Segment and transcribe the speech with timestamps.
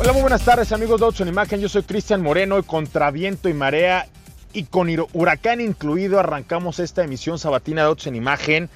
[0.00, 1.60] Hola, muy buenas tardes amigos de Autos en Imagen.
[1.60, 4.06] Yo soy Cristian Moreno y contra viento y marea
[4.52, 8.70] y con huracán incluido arrancamos esta emisión sabatina de Autos en Imagen.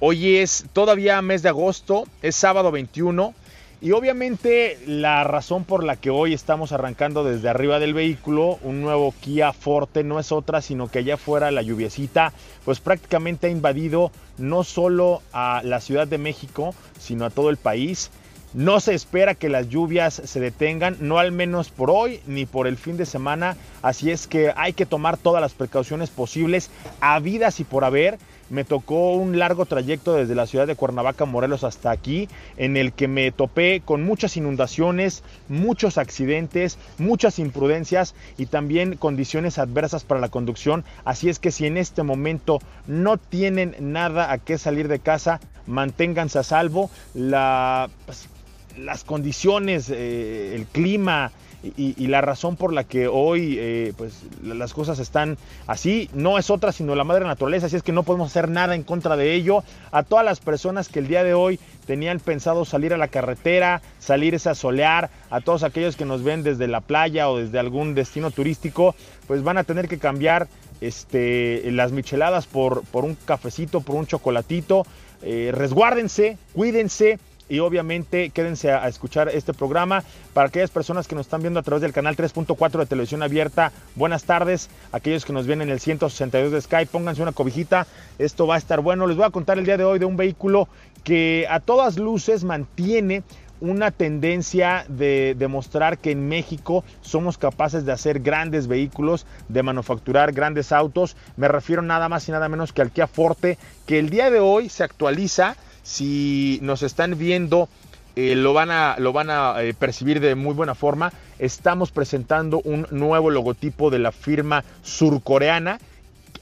[0.00, 3.34] Hoy es todavía mes de agosto, es sábado 21
[3.80, 8.80] y obviamente la razón por la que hoy estamos arrancando desde arriba del vehículo un
[8.80, 12.32] nuevo Kia Forte no es otra sino que allá afuera la lluviecita
[12.64, 17.58] pues prácticamente ha invadido no solo a la Ciudad de México sino a todo el
[17.58, 18.10] país.
[18.54, 22.68] No se espera que las lluvias se detengan, no al menos por hoy ni por
[22.68, 26.70] el fin de semana, así es que hay que tomar todas las precauciones posibles,
[27.00, 28.16] habidas y por haber.
[28.50, 32.92] Me tocó un largo trayecto desde la ciudad de Cuernavaca, Morelos, hasta aquí, en el
[32.92, 40.20] que me topé con muchas inundaciones, muchos accidentes, muchas imprudencias y también condiciones adversas para
[40.20, 40.84] la conducción.
[41.04, 45.40] Así es que si en este momento no tienen nada a qué salir de casa,
[45.66, 46.90] manténganse a salvo.
[47.14, 48.28] La, pues,
[48.78, 51.32] las condiciones, eh, el clima
[51.76, 56.50] y, la razón por la que hoy eh, pues, las cosas están así no es
[56.50, 59.34] otra sino la madre naturaleza, así es que no podemos hacer nada en contra de
[59.34, 59.64] ello.
[59.90, 63.80] A todas las personas que el día de hoy tenían pensado salir a la carretera,
[63.98, 67.94] salir a solear, a todos aquellos que nos ven desde la playa o desde algún
[67.94, 68.94] destino turístico,
[69.26, 70.48] pues van a tener que cambiar
[70.80, 74.86] este, las micheladas por, por un cafecito, por un chocolatito.
[75.22, 77.18] Eh, resguárdense, cuídense
[77.54, 80.02] y obviamente quédense a, escuchar este programa.
[80.32, 83.70] Para aquellas personas que nos están viendo a través del canal 3.4 de televisión abierta,
[83.94, 84.68] buenas tardes.
[84.90, 87.86] Aquellos que nos ven en el 162 de Skype, pónganse una cobijita.
[88.18, 89.06] Esto va a estar bueno.
[89.06, 90.68] Les voy a contar el día de hoy de un vehículo
[91.04, 93.22] que a todas luces mantiene
[93.60, 100.32] una tendencia de demostrar que en México somos capaces de hacer grandes vehículos, de manufacturar
[100.32, 101.16] grandes autos.
[101.36, 104.40] Me refiero nada más y nada menos que al Kia Forte, que el día de
[104.40, 107.68] hoy se actualiza si nos están viendo,
[108.16, 111.12] eh, lo van a, lo van a eh, percibir de muy buena forma.
[111.38, 115.78] Estamos presentando un nuevo logotipo de la firma surcoreana.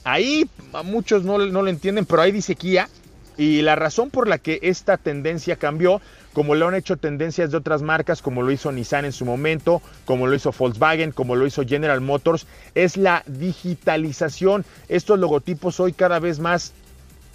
[0.03, 0.49] Ahí
[0.83, 2.89] muchos no, no lo entienden, pero ahí dice Kia.
[3.35, 6.01] Y la razón por la que esta tendencia cambió,
[6.33, 9.81] como lo han hecho tendencias de otras marcas, como lo hizo Nissan en su momento,
[10.05, 14.65] como lo hizo Volkswagen, como lo hizo General Motors, es la digitalización.
[14.87, 16.73] Estos logotipos hoy cada vez más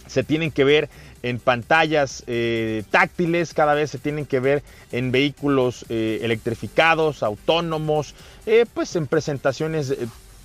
[0.08, 0.88] se tienen que ver
[1.22, 8.14] en pantallas eh, táctiles, cada vez se tienen que ver en vehículos eh, electrificados, autónomos,
[8.46, 9.94] eh, pues en presentaciones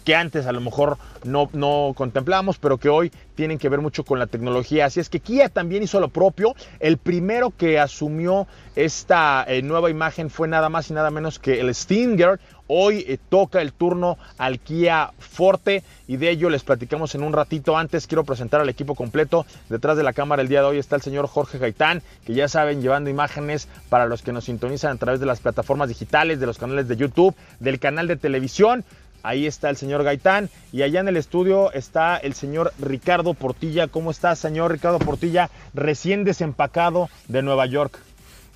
[0.04, 4.04] que antes a lo mejor no, no contemplábamos, pero que hoy tienen que ver mucho
[4.04, 4.86] con la tecnología.
[4.86, 6.56] Así es que Kia también hizo lo propio.
[6.82, 8.46] El primero que asumió
[8.76, 12.42] esta nueva imagen fue nada más y nada menos que el Stinger.
[12.68, 17.34] Hoy eh, toca el turno al Kia Forte y de ello les platicamos en un
[17.34, 17.78] ratito.
[17.78, 19.46] Antes quiero presentar al equipo completo.
[19.70, 22.48] Detrás de la cámara el día de hoy está el señor Jorge Gaitán, que ya
[22.48, 26.46] saben, llevando imágenes para los que nos sintonizan a través de las plataformas digitales, de
[26.46, 28.86] los canales de YouTube, del canal de televisión.
[29.24, 33.88] Ahí está el señor Gaitán y allá en el estudio está el señor Ricardo Portilla.
[33.88, 35.50] ¿Cómo está, señor Ricardo Portilla?
[35.74, 38.00] Recién desempacado de Nueva York.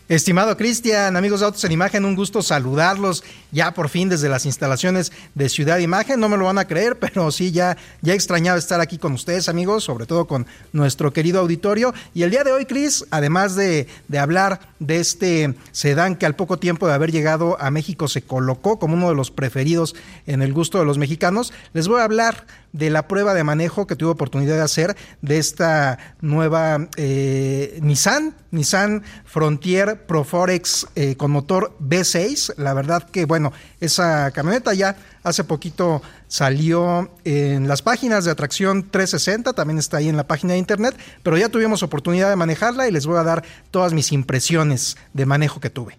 [0.09, 4.45] Estimado Cristian, amigos de Autos en Imagen, un gusto saludarlos ya por fin desde las
[4.45, 6.22] instalaciones de Ciudad Imagen.
[6.22, 9.50] No me lo van a creer, pero sí, ya, ya extrañaba estar aquí con ustedes,
[9.50, 11.94] amigos, sobre todo con nuestro querido auditorio.
[12.13, 16.38] Y el día de hoy, Cris, además de, de hablar de este sedán que al
[16.38, 19.94] poco tiempo de haber llegado a México se colocó como uno de los preferidos
[20.25, 22.45] en el gusto de los mexicanos, les voy a hablar
[22.77, 28.35] de la prueba de manejo que tuve oportunidad de hacer de esta nueva eh, Nissan,
[28.51, 32.55] Nissan Frontier Proforex eh, con motor V6.
[32.57, 38.89] La verdad que, bueno, esa camioneta ya hace poquito salió en las páginas de atracción
[38.89, 42.88] 360, también está ahí en la página de internet, pero ya tuvimos oportunidad de manejarla
[42.88, 45.97] y les voy a dar todas mis impresiones de manejo que tuve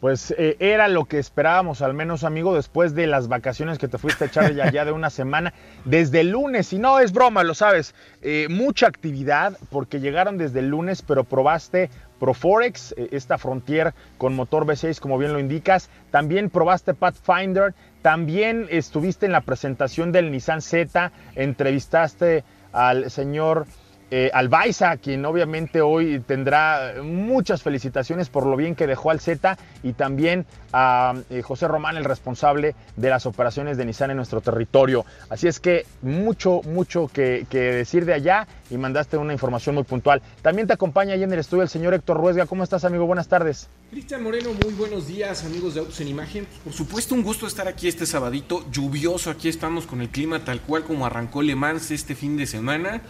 [0.00, 3.98] pues eh, era lo que esperábamos, al menos amigo, después de las vacaciones que te
[3.98, 5.52] fuiste a echar ya, de una semana,
[5.84, 10.60] desde el lunes, y no es broma, lo sabes, eh, mucha actividad porque llegaron desde
[10.60, 15.90] el lunes, pero probaste Proforex, eh, esta Frontier con motor V6, como bien lo indicas,
[16.10, 22.42] también probaste Pathfinder, también estuviste en la presentación del Nissan Z, entrevistaste
[22.72, 23.66] al señor
[24.10, 29.56] eh, Albaiza, quien obviamente hoy tendrá muchas felicitaciones por lo bien que dejó al Z
[29.82, 34.40] y también a eh, José Román, el responsable de las operaciones de Nissan en nuestro
[34.40, 35.04] territorio.
[35.28, 40.22] Así es que mucho, mucho que, decir de allá y mandaste una información muy puntual.
[40.42, 42.46] También te acompaña ahí en el estudio el señor Héctor Ruesga.
[42.46, 43.06] ¿Cómo estás, amigo?
[43.06, 43.68] Buenas tardes.
[43.90, 46.46] Cristian Moreno, muy buenos días, amigos de Autos en Imagen.
[46.64, 49.30] Por supuesto, un gusto estar aquí este sabadito lluvioso.
[49.30, 53.02] Aquí estamos con el clima tal cual como arrancó Le Mans este fin de semana.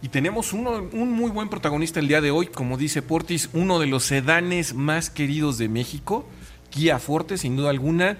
[0.00, 3.80] Y tenemos uno, un muy buen protagonista el día de hoy, como dice Portis, uno
[3.80, 6.24] de los sedanes más queridos de México.
[6.70, 8.18] Kia Forte, sin duda alguna.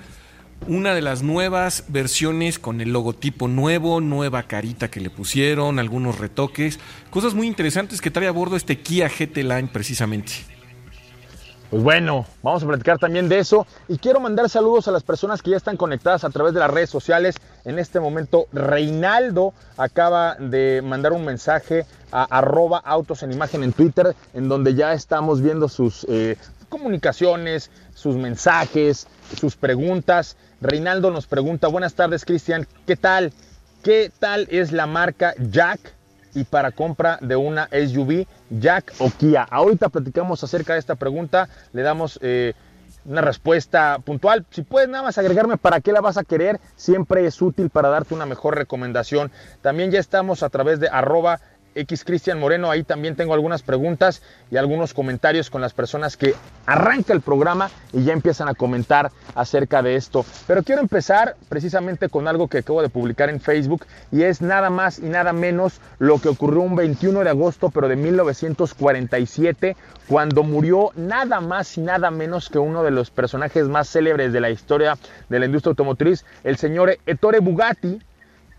[0.67, 6.19] Una de las nuevas versiones con el logotipo nuevo, nueva carita que le pusieron, algunos
[6.19, 6.81] retoques,
[7.11, 10.58] cosas muy interesantes que trae a bordo este Kia GT Line precisamente.
[11.71, 15.43] Pues bueno, vamos a platicar también de eso y quiero mandar saludos a las personas
[15.43, 17.37] que ya están conectadas a través de las redes sociales.
[17.67, 23.75] En este momento, Reinaldo acaba de mandar un mensaje a arroba autos en imagen en
[23.75, 26.39] Twitter, en donde ya estamos viendo sus eh,
[26.71, 29.07] comunicaciones, sus mensajes,
[29.39, 30.39] sus preguntas.
[30.63, 33.31] Reinaldo nos pregunta, buenas tardes Cristian, ¿qué tal?
[33.83, 35.98] ¿Qué tal es la marca Jack?
[36.35, 39.43] Y para compra de una SUV, Jack o Kia.
[39.43, 42.55] Ahorita platicamos acerca de esta pregunta, le damos eh,
[43.05, 44.45] una respuesta puntual.
[44.51, 47.89] Si puedes nada más agregarme para qué la vas a querer, siempre es útil para
[47.89, 49.31] darte una mejor recomendación.
[49.63, 51.41] También ya estamos a través de arroba
[51.79, 52.71] X Cristian Moreno.
[52.71, 56.35] Ahí también tengo algunas preguntas y algunos comentarios con las personas que
[56.67, 60.25] arranca el programa y ya empiezan a comentar acerca de esto.
[60.47, 64.71] Pero quiero empezar precisamente con algo que acabo de publicar en Facebook y es nada
[64.71, 69.77] más y nada menos lo que ocurrió un 21 de agosto, pero de 1947,
[70.09, 74.41] cuando murió nada más y nada menos que uno de los personajes más célebres de
[74.41, 74.99] la historia
[75.29, 78.01] de la industria automotriz, el señor Ettore Bugatti,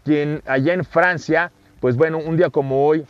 [0.03, 3.05] quien allá en Francia pues bueno, un día como hoy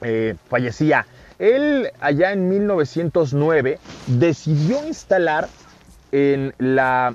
[0.00, 1.06] eh, fallecía.
[1.38, 5.48] Él allá en 1909 decidió instalar
[6.12, 7.14] en la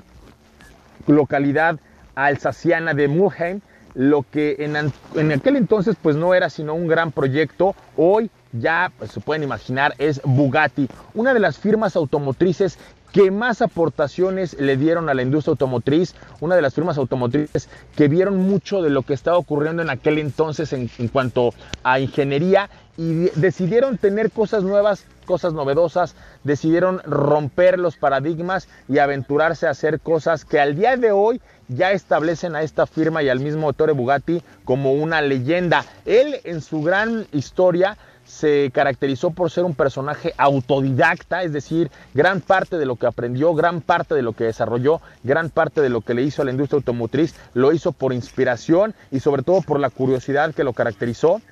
[1.06, 1.78] localidad
[2.14, 3.60] alsaciana de Mulheim
[3.94, 9.10] lo que en, aquel entonces pues no era sino un gran proyecto, hoy ya pues,
[9.12, 12.78] se pueden imaginar es Bugatti, una de las firmas automotrices
[13.12, 18.08] que más aportaciones le dieron a la industria automotriz, una de las firmas automotrices que
[18.08, 21.52] vieron mucho de lo que estaba ocurriendo en aquel entonces en, cuanto
[21.82, 26.14] a ingeniería y decidieron tener cosas nuevas, cosas novedosas,
[26.44, 31.92] decidieron romper los paradigmas y aventurarse a hacer cosas que al día de hoy ya
[31.92, 35.84] establecen a esta firma y al mismo Tore Bugatti como una leyenda.
[36.04, 37.96] Él en su gran historia
[38.30, 43.52] se caracterizó por ser un personaje autodidacta, es decir, gran parte de lo que aprendió,
[43.54, 46.52] gran parte de lo que desarrolló, gran parte de lo que le hizo a la
[46.52, 51.42] industria automotriz, lo hizo por inspiración y sobre todo por la curiosidad que lo caracterizó.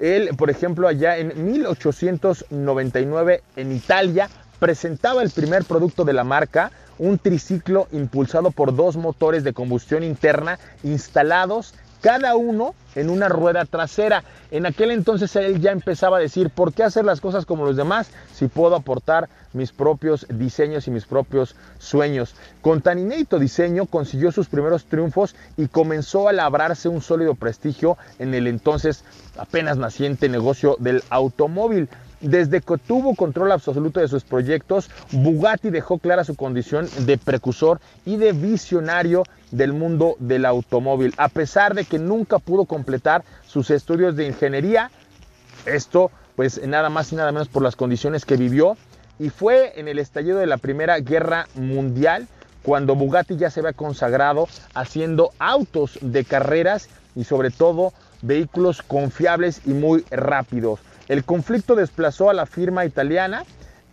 [0.00, 4.28] Él, por ejemplo, allá en 1899 en Italia,
[4.58, 10.02] presentaba el primer producto de la marca, un triciclo impulsado por dos motores de combustión
[10.02, 14.24] interna instalados cada uno en una rueda trasera.
[14.50, 17.76] En aquel entonces él ya empezaba a decir, ¿por qué hacer las cosas como los
[17.76, 22.34] demás si puedo aportar mis propios diseños y mis propios sueños?
[22.60, 27.96] Con tan inédito diseño consiguió sus primeros triunfos y comenzó a labrarse un sólido prestigio
[28.18, 29.02] en el entonces
[29.38, 31.88] apenas naciente negocio del automóvil.
[32.24, 37.80] Desde que tuvo control absoluto de sus proyectos, Bugatti dejó clara su condición de precursor
[38.06, 41.12] y de visionario del mundo del automóvil.
[41.18, 44.90] A pesar de que nunca pudo completar sus estudios de ingeniería,
[45.66, 48.78] esto pues nada más y nada menos por las condiciones que vivió,
[49.18, 52.26] y fue en el estallido de la Primera Guerra Mundial
[52.62, 57.92] cuando Bugatti ya se había consagrado haciendo autos de carreras y sobre todo
[58.22, 60.80] vehículos confiables y muy rápidos.
[61.08, 63.44] El conflicto desplazó a la firma italiana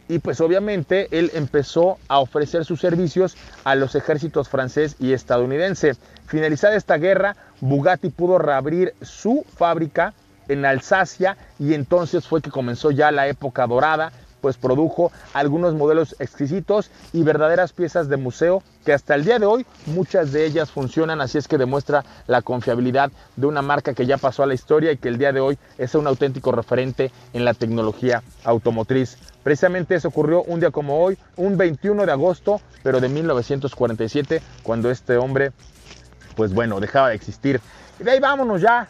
[0.07, 5.95] y pues obviamente él empezó a ofrecer sus servicios a los ejércitos francés y estadounidense.
[6.27, 10.13] Finalizada esta guerra, Bugatti pudo reabrir su fábrica
[10.47, 14.11] en Alsacia y entonces fue que comenzó ya la época dorada
[14.41, 19.45] pues produjo algunos modelos exquisitos y verdaderas piezas de museo que hasta el día de
[19.45, 24.05] hoy muchas de ellas funcionan, así es que demuestra la confiabilidad de una marca que
[24.05, 27.11] ya pasó a la historia y que el día de hoy es un auténtico referente
[27.33, 29.17] en la tecnología automotriz.
[29.43, 34.91] Precisamente eso ocurrió un día como hoy, un 21 de agosto, pero de 1947, cuando
[34.91, 35.51] este hombre,
[36.35, 37.59] pues bueno, dejaba de existir.
[37.99, 38.87] Y de ahí vámonos ya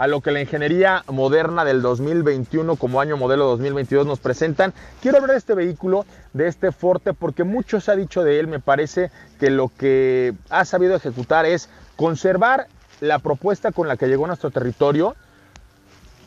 [0.00, 4.72] a lo que la ingeniería moderna del 2021 como año modelo 2022 nos presentan.
[5.02, 8.46] Quiero hablar de este vehículo, de este Forte, porque mucho se ha dicho de él.
[8.46, 12.68] Me parece que lo que ha sabido ejecutar es conservar
[13.02, 15.16] la propuesta con la que llegó a nuestro territorio,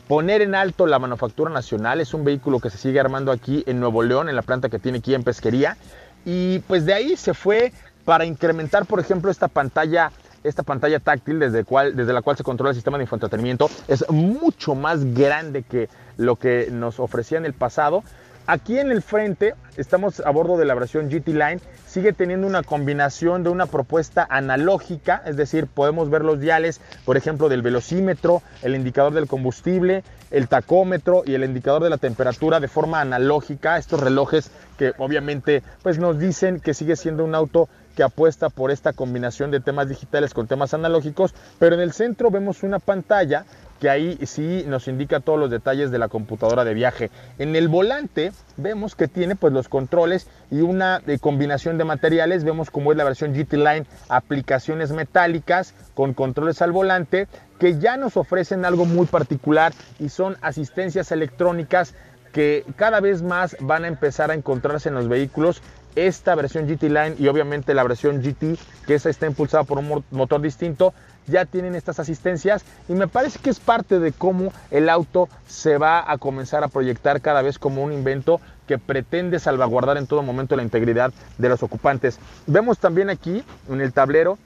[0.06, 2.00] poner en alto la manufactura nacional.
[2.00, 4.78] Es un vehículo que se sigue armando aquí en Nuevo León, en la planta que
[4.78, 5.76] tiene aquí en Pesquería.
[6.24, 7.72] Y pues de ahí se fue
[8.04, 10.12] para incrementar, por ejemplo, esta pantalla
[10.44, 11.64] esta pantalla táctil desde,
[12.12, 16.68] la cual se controla el sistema de infoentretenimiento es mucho más grande que lo que
[16.70, 18.04] nos ofrecía en el pasado.
[18.46, 22.62] Aquí en el frente estamos a bordo de la versión GT Line sigue teniendo una
[22.62, 28.42] combinación de una propuesta analógica, es decir, podemos ver los diales, por ejemplo, del velocímetro,
[28.62, 33.78] el indicador del combustible, el tacómetro y el indicador de la temperatura de forma analógica,
[33.78, 38.70] estos relojes que obviamente pues nos dicen que sigue siendo un auto que apuesta por
[38.70, 43.44] esta combinación de temas digitales con temas analógicos, pero en el centro vemos una pantalla
[43.80, 47.10] que ahí sí nos indica todos los detalles de la computadora de viaje.
[47.38, 52.44] En el volante vemos que tiene pues los controles y una eh, combinación de materiales,
[52.44, 57.96] vemos como es la versión GT Line, aplicaciones metálicas con controles al volante que ya
[57.96, 61.94] nos ofrecen algo muy particular y son asistencias electrónicas
[62.32, 65.62] que cada vez más van a empezar a encontrarse en los vehículos
[65.96, 70.04] esta versión GT Line y obviamente la versión GT, que esa está impulsada por un
[70.10, 70.94] motor distinto,
[71.26, 75.78] ya tienen estas asistencias y me parece que es parte de cómo el auto se
[75.78, 80.22] va a comenzar a proyectar cada vez como un invento que pretende salvaguardar en todo
[80.22, 82.18] momento la integridad de los ocupantes.
[82.46, 84.38] Vemos también aquí en el tablero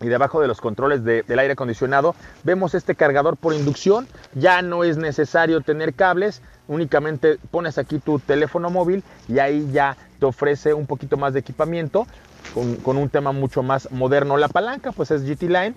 [0.00, 4.06] y debajo de los controles del aire acondicionado vemos este cargador por inducción.
[4.34, 9.96] Ya no es necesario tener cables, únicamente pones aquí tu teléfono móvil y ahí ya
[10.20, 12.06] te ofrece un poquito más de equipamiento
[12.84, 14.36] con, un tema mucho más moderno.
[14.36, 15.74] La palanca pues es GT Line,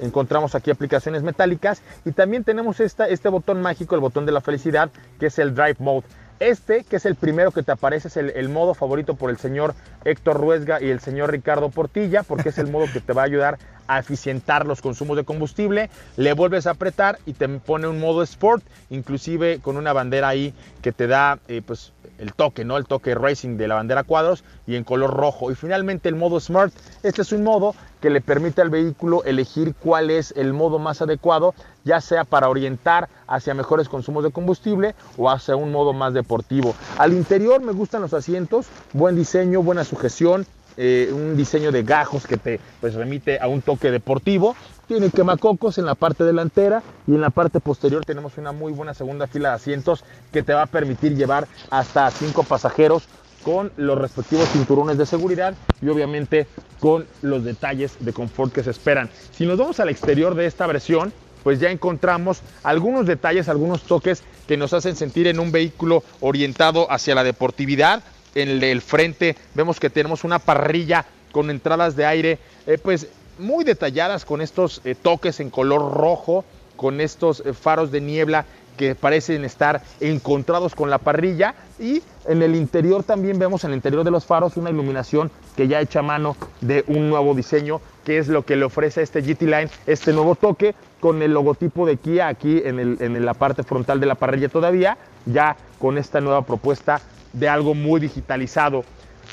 [0.00, 4.40] encontramos aquí aplicaciones metálicas y también tenemos esta, este botón mágico, el botón de la
[4.40, 6.06] felicidad, que es el Drive Mode.
[6.42, 9.76] Este, que es el primero que te aparece, es el, modo favorito por el señor
[10.04, 13.26] Héctor Ruesga y el señor Ricardo Portilla, porque es el modo que te va a
[13.26, 15.88] ayudar a eficientar los consumos de combustible.
[16.16, 20.52] Le vuelves a apretar y te pone un modo Sport, inclusive con una bandera ahí
[20.82, 21.92] que te da eh, pues,
[22.22, 22.76] el toque, ¿no?
[22.76, 25.50] El toque racing de la bandera cuadros y en color rojo.
[25.50, 26.72] Y finalmente el modo Smart.
[27.02, 31.02] Este es un modo que le permite al vehículo elegir cuál es el modo más
[31.02, 36.14] adecuado, ya sea para orientar hacia mejores consumos de combustible o hacia un modo más
[36.14, 36.76] deportivo.
[36.96, 42.26] Al interior me gustan los asientos, buen diseño, buena sujeción, eh, un diseño de gajos
[42.26, 44.56] que te pues, remite a un toque deportivo.
[44.88, 48.94] Tiene quemacocos en la parte delantera y en la parte posterior tenemos una muy buena
[48.94, 53.04] segunda fila de asientos que te va a permitir llevar hasta cinco pasajeros
[53.44, 56.46] con los respectivos cinturones de seguridad y obviamente
[56.80, 59.08] con los detalles de confort que se esperan.
[59.32, 61.12] Si nos vamos al exterior de esta versión,
[61.44, 66.90] pues ya encontramos algunos detalles, algunos toques que nos hacen sentir en un vehículo orientado
[66.90, 68.02] hacia la deportividad,
[68.34, 73.08] en el frente vemos que tenemos una parrilla con entradas de aire eh, pues
[73.42, 76.44] muy detalladas con estos eh, toques en color rojo,
[76.76, 78.46] con estos eh, faros de niebla
[78.76, 83.76] que parecen estar encontrados con la parrilla y en el interior también vemos en el
[83.76, 87.82] interior de los faros una iluminación que ya hecha a mano de un nuevo diseño
[88.06, 91.34] que es lo que le ofrece a este GT Line este nuevo toque con el
[91.34, 94.96] logotipo de Kia aquí en, en la parte frontal de la parrilla todavía
[95.26, 98.84] ya con esta nueva propuesta de algo muy digitalizado.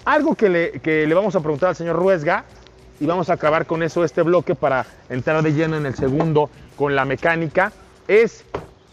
[0.05, 2.45] Algo que le, que le vamos a preguntar al señor Ruesga
[3.00, 6.50] y vamos a acabar con eso este bloque para entrar de lleno en el segundo
[6.75, 7.72] con la mecánica
[8.08, 8.44] es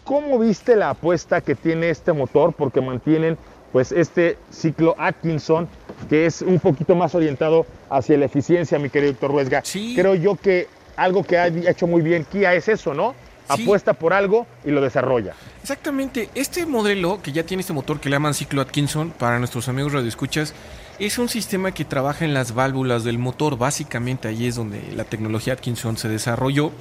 [0.03, 3.37] cómo viste la apuesta que tiene este motor porque mantienen
[3.71, 5.67] pues este ciclo Atkinson
[6.09, 9.63] que es un poquito más orientado hacia la eficiencia mi querido doctor Ruesga.
[9.95, 13.13] Creo yo que algo que ha hecho muy bien Kia es eso, ¿no?
[13.47, 15.33] apuesta por algo y lo desarrolla.
[15.61, 16.29] Exactamente.
[16.35, 19.93] Este modelo, que ya tiene este motor que le llaman ciclo Atkinson, para nuestros amigos
[19.93, 20.53] radioescuchas,
[20.99, 23.57] es un sistema que trabaja en las válvulas del motor.
[23.57, 26.71] Básicamente ahí es donde la tecnología Atkinson se desarrolló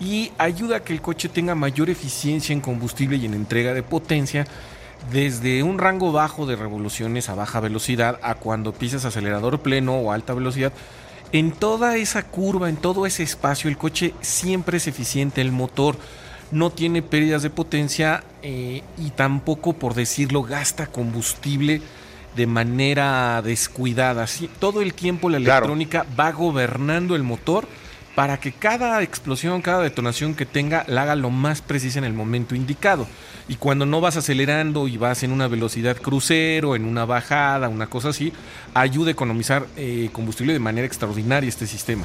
[0.00, 3.82] y ayuda a que el coche tenga mayor eficiencia en combustible y en entrega de
[3.82, 4.46] potencia
[5.12, 10.12] desde un rango bajo de revoluciones a baja velocidad a cuando pisas acelerador pleno o
[10.12, 10.72] alta velocidad
[11.32, 15.96] en toda esa curva, en todo ese espacio, el coche siempre es eficiente, el motor
[16.50, 21.82] no tiene pérdidas de potencia eh, y tampoco, por decirlo, gasta combustible
[22.36, 24.26] de manera descuidada.
[24.58, 27.66] todo el tiempo la electrónica va gobernando el motor
[28.14, 32.12] para que cada explosión, cada detonación que tenga, la haga lo más precisa en el
[32.12, 33.06] momento indicado.
[33.48, 37.88] Y cuando no vas acelerando y vas en una velocidad crucero, en una bajada, una
[37.88, 38.32] cosa así,
[38.74, 42.04] ayuda a economizar eh, combustible de manera extraordinaria este sistema.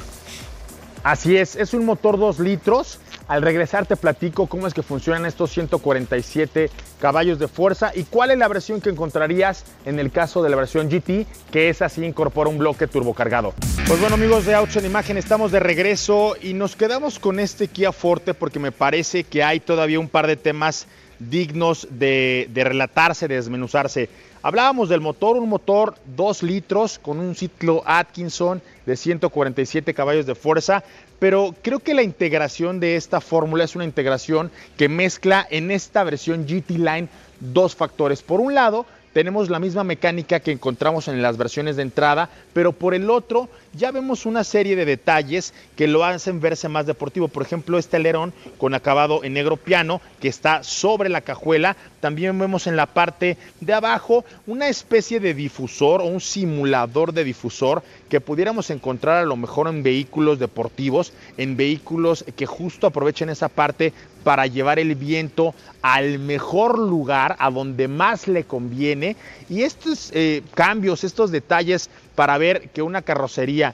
[1.02, 2.98] Así es, es un motor 2 litros.
[3.28, 8.30] Al regresar te platico cómo es que funcionan estos 147 caballos de fuerza y cuál
[8.30, 12.04] es la versión que encontrarías en el caso de la versión GT, que es así
[12.04, 13.52] incorpora un bloque turbocargado.
[13.88, 17.66] Pues bueno amigos de Autos en Imagen, estamos de regreso y nos quedamos con este
[17.66, 20.86] Kia Forte porque me parece que hay todavía un par de temas
[21.18, 24.08] dignos de, relatarse, de desmenuzarse.
[24.46, 30.36] Hablábamos del motor, un motor 2 litros con un ciclo Atkinson de 147 caballos de
[30.36, 30.84] fuerza,
[31.18, 36.04] pero creo que la integración de esta fórmula es una integración que mezcla en esta
[36.04, 37.08] versión GT Line
[37.40, 38.22] dos factores.
[38.22, 42.70] Por un lado, tenemos la misma mecánica que encontramos en las versiones de entrada, pero
[42.70, 47.28] por el otro ya vemos una serie de detalles que lo hacen verse más deportivo.
[47.28, 51.76] Por ejemplo, este alerón con acabado en negro piano que está sobre la cajuela.
[52.00, 57.24] También vemos en la parte de abajo una especie de difusor o un simulador de
[57.24, 63.28] difusor que pudiéramos encontrar a lo mejor en vehículos deportivos, en vehículos que justo aprovechen
[63.28, 63.92] esa parte
[64.22, 69.16] para llevar el viento al mejor lugar, a donde más le conviene.
[69.48, 73.65] Y estos eh, cambios, estos detalles para ver que una carrocería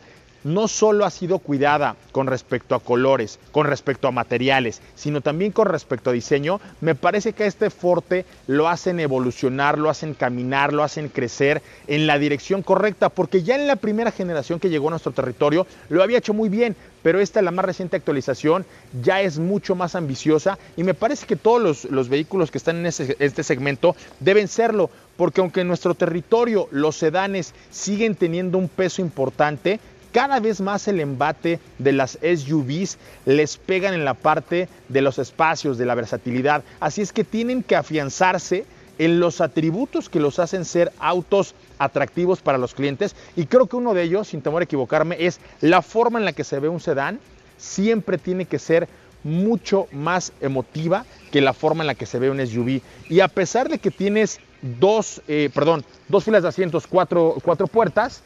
[0.45, 5.53] no solo ha sido cuidada con respecto a colores, con respecto a materiales, sino también
[5.53, 10.15] con respecto a diseño, me parece que a este Forte lo hacen evolucionar, lo hacen
[10.15, 14.71] caminar, lo hacen crecer en la dirección correcta, porque ya en la primera generación que
[14.71, 18.65] llegó a nuestro territorio lo había hecho muy bien, pero esta, la más reciente actualización,
[19.03, 22.87] ya es mucho más ambiciosa y me parece que todos los, vehículos que están en
[22.87, 29.03] este segmento deben serlo, porque aunque en nuestro territorio los sedanes siguen teniendo un peso
[29.03, 29.81] importante,
[30.13, 35.19] cada vez más el embate de las SUVs les pegan en la parte de los
[35.19, 36.63] espacios, de la versatilidad.
[36.81, 38.65] Así es que tienen que afianzarse
[38.99, 43.17] en los atributos que los hacen ser autos atractivos para los clientes.
[43.37, 46.33] Y creo que uno de ellos, sin temor a equivocarme, es la forma en la
[46.33, 47.19] que se ve un sedán.
[47.57, 48.89] Siempre tiene que ser
[49.25, 52.81] mucho más emotiva que la forma en la que se ve un SUV.
[53.09, 57.67] Y a pesar de que tienes dos, eh, perdón, dos filas de asientos, cuatro, cuatro
[57.67, 58.23] puertas,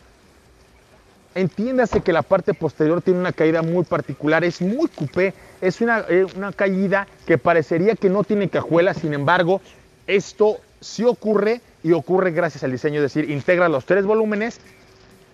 [1.36, 6.04] entiéndase que la parte posterior tiene una caída muy particular, es muy coupé, es una,
[6.08, 9.60] eh, una caída que parecería que no tiene cajuela, sin embargo,
[10.06, 14.60] esto sí ocurre y ocurre gracias al diseño, es decir, integra los tres volúmenes,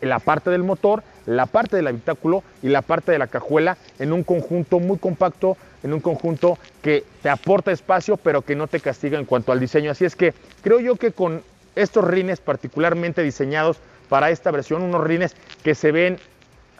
[0.01, 4.13] la parte del motor, la parte del habitáculo y la parte de la cajuela en
[4.13, 8.81] un conjunto muy compacto, en un conjunto que te aporta espacio pero que no te
[8.81, 9.93] castiga en cuanto al diseño.
[9.93, 11.43] Así es que creo yo que con
[11.77, 13.79] estos rines particularmente diseñados
[14.13, 16.19] para esta versión, unos rines que se ven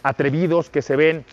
[0.03, 1.25] atrevidos, que se ven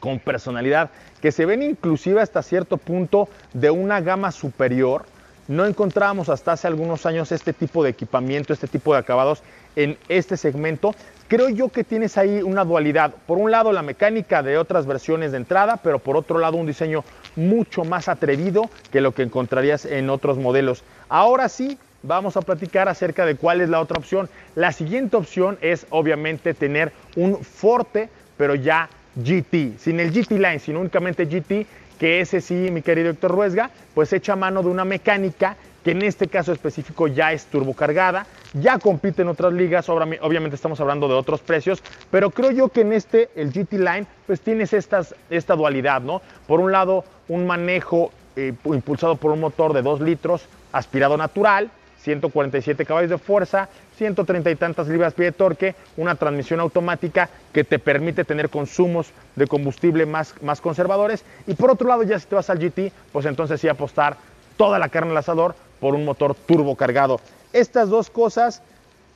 [0.00, 0.90] con personalidad,
[1.22, 5.04] que se ven inclusive hasta cierto punto de una gama superior.
[5.46, 9.44] No encontrábamos hasta hace algunos años este tipo de equipamiento, este tipo de acabados
[9.76, 10.96] en este segmento.
[11.28, 13.14] Creo yo que tienes ahí una dualidad.
[13.28, 16.66] Por un lado la mecánica de otras versiones de entrada, pero por otro lado un
[16.66, 17.04] diseño
[17.36, 20.82] mucho más atrevido que lo que encontrarías en otros modelos.
[21.08, 24.28] Ahora sí, vamos a platicar acerca de cuál es la otra opción.
[24.54, 30.58] La siguiente opción es obviamente tener un Forte, pero ya GT, sin el GT Line,
[30.58, 31.66] sino únicamente GT,
[31.98, 36.02] que ese sí, mi querido Héctor Ruesga, pues echa mano de una mecánica que en
[36.02, 41.14] este caso específico ya es turbocargada, ya compite en otras ligas, obviamente estamos hablando de
[41.14, 46.02] otros precios, pero creo yo que en este, el GT Line, pues tienes esta dualidad,
[46.02, 46.20] ¿no?
[46.46, 51.70] Por un lado, un manejo eh, impulsado por un motor de 2 litros aspirado natural,
[52.02, 57.78] 147 caballos de fuerza, 130 y tantas libras-pie de torque, una transmisión automática que te
[57.78, 61.24] permite tener consumos de combustible más, más conservadores.
[61.46, 64.16] Y por otro lado, ya si te vas al GT, pues entonces sí apostar
[64.56, 67.20] toda la carne al asador por un motor turbo cargado.
[67.52, 68.62] Estas dos cosas,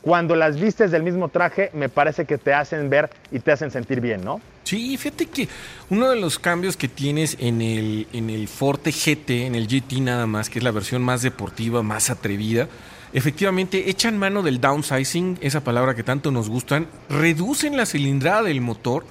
[0.02, 3.70] cuando las vistes del mismo traje, me parece que te hacen ver y te hacen
[3.70, 4.40] sentir bien, ¿no?
[4.64, 5.48] Sí, fíjate que
[5.90, 10.00] uno de los cambios que tienes en el, en el Forte GT, en el GT
[10.00, 12.68] nada más, que es la versión más deportiva, más atrevida,
[13.12, 18.62] efectivamente echan mano del downsizing, esa palabra que tanto nos gustan, reducen la cilindrada del
[18.62, 19.04] motor,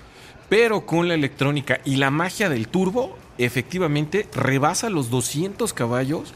[0.49, 6.33] pero con la electrónica y la magia del turbo, efectivamente rebasa los 200 caballos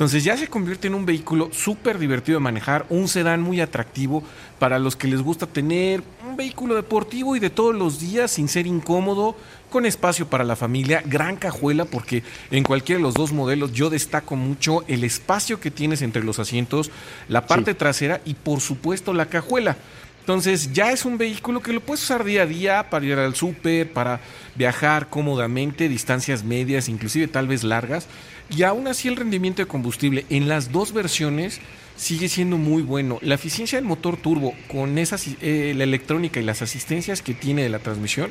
[0.00, 4.24] entonces ya se convierte en un vehículo súper divertido de manejar, un sedán muy atractivo
[4.58, 8.48] para los que les gusta tener un vehículo deportivo y de todos los días sin
[8.48, 9.36] ser incómodo,
[9.68, 13.90] con espacio para la familia, gran cajuela porque en cualquiera de los dos modelos yo
[13.90, 16.90] destaco mucho el espacio que tienes entre los asientos,
[17.28, 19.76] la parte trasera y por supuesto la cajuela.
[20.20, 23.34] Entonces ya es un vehículo que lo puedes usar día a día para ir al
[23.34, 24.20] súper, para
[24.54, 28.06] viajar cómodamente, distancias medias, inclusive tal vez largas.
[28.50, 31.60] Y aún así el rendimiento de combustible en las dos versiones
[31.96, 33.18] sigue siendo muy bueno.
[33.22, 37.62] La eficiencia del motor turbo con esa, eh, la electrónica y las asistencias que tiene
[37.62, 38.30] de la transmisión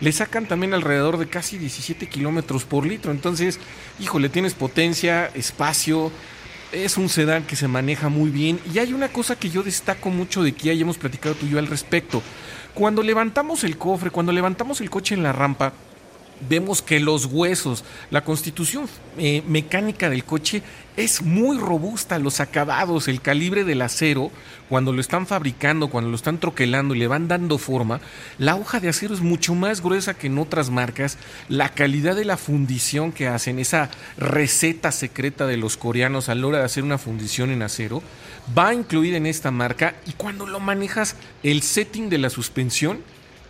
[0.00, 3.12] le sacan también alrededor de casi 17 kilómetros por litro.
[3.12, 3.60] Entonces,
[4.00, 6.10] híjole, tienes potencia, espacio.
[6.72, 8.58] Es un sedán que se maneja muy bien.
[8.72, 11.50] Y hay una cosa que yo destaco mucho de que ya hemos platicado tú y
[11.50, 12.22] yo al respecto.
[12.74, 15.74] Cuando levantamos el cofre, cuando levantamos el coche en la rampa,
[16.48, 20.62] vemos que los huesos, la constitución eh, mecánica del coche
[20.96, 24.30] es muy robusta, los acabados, el calibre del acero,
[24.68, 28.00] cuando lo están fabricando, cuando lo están troquelando y le van dando forma,
[28.38, 31.16] la hoja de acero es mucho más gruesa que en otras marcas,
[31.48, 36.46] la calidad de la fundición que hacen, esa receta secreta de los coreanos a la
[36.46, 38.02] hora de hacer una fundición en acero,
[38.56, 43.00] va incluida en esta marca y cuando lo manejas, el setting de la suspensión,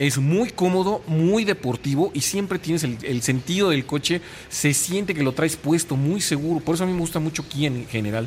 [0.01, 5.23] es muy cómodo, muy deportivo y siempre tienes el, sentido del coche, se siente que
[5.23, 6.65] lo traes puesto, muy seguro.
[6.65, 8.27] Por eso a mí me gusta mucho Kia en general.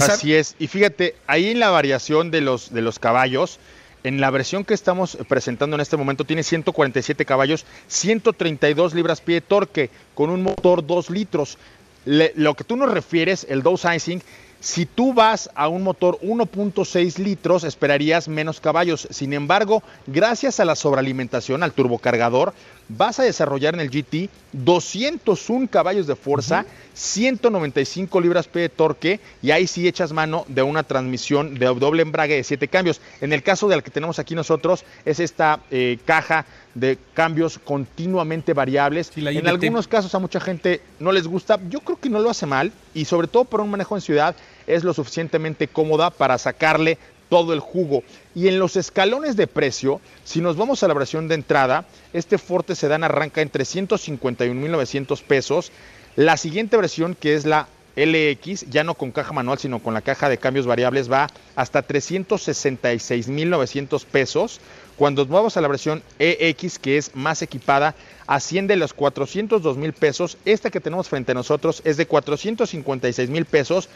[0.00, 0.56] Así es.
[0.58, 3.60] Y fíjate, ahí en la variación de los, de los caballos,
[4.02, 9.40] en la versión que estamos presentando en este momento tiene 147 caballos, 132 libras-pie de
[9.42, 11.56] torque, con un motor 2 litros.
[12.04, 14.24] lo que tú nos refieres, el downsizing,
[14.64, 19.06] si tú vas a un motor 1.6 litros, esperarías menos caballos.
[19.10, 22.54] Sin embargo, gracias a la sobrealimentación, al turbocargador,
[22.88, 29.20] vas a desarrollar en el GT 201 caballos de fuerza, 195 libras P de torque
[29.42, 33.00] y ahí sí echas mano de una transmisión de doble embrague de 7 cambios.
[33.20, 37.58] En el caso de la que tenemos aquí nosotros es esta eh, caja de cambios
[37.58, 39.12] continuamente variables.
[39.16, 42.46] En algunos casos a mucha gente no les gusta, yo creo que no lo hace
[42.46, 46.98] mal y sobre todo por un manejo en ciudad es lo suficientemente cómoda para sacarle
[47.28, 48.02] todo el jugo.
[48.34, 52.38] Y en los escalones de precio, si nos vamos a la versión de entrada, este
[52.38, 55.72] Forte Sedan arranca en 351.900 pesos.
[56.16, 60.02] La siguiente versión, que es la LX, ya no con caja manual, sino con la
[60.02, 64.60] caja de cambios variables, va hasta 366.900 pesos.
[64.96, 67.94] Cuando vamos a la versión EX, que es más equipada,
[68.26, 70.38] asciende los 402 mil pesos.
[70.44, 73.88] Esta que tenemos frente a nosotros es de 456 mil pesos.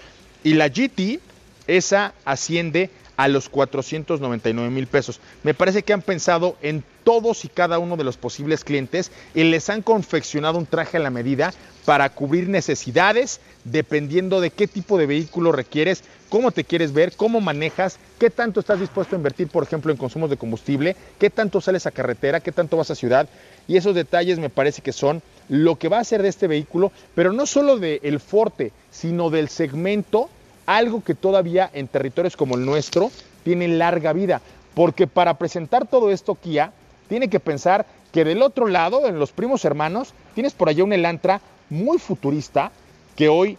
[0.44, 1.18] Y la GT,
[1.66, 5.20] esa asciende a los 499 mil pesos.
[5.42, 9.42] Me parece que han pensado en todos y cada uno de los posibles clientes y
[9.42, 11.52] les han confeccionado un traje a la medida
[11.84, 17.40] para cubrir necesidades dependiendo de qué tipo de vehículo requieres, cómo te quieres ver, cómo
[17.40, 21.60] manejas, qué tanto estás dispuesto a invertir, por ejemplo, en consumos de combustible, qué tanto
[21.60, 23.28] sales a carretera, qué tanto vas a ciudad.
[23.66, 26.92] Y esos detalles me parece que son lo que va a ser de este vehículo,
[27.16, 30.30] pero no solo del Forte, sino del segmento
[30.68, 33.10] algo que todavía en territorios como el nuestro
[33.42, 34.42] tiene larga vida.
[34.74, 36.72] Porque para presentar todo esto, Kia
[37.08, 40.92] tiene que pensar que del otro lado, en los primos hermanos, tienes por allá un
[40.92, 42.70] Elantra muy futurista
[43.16, 43.56] que hoy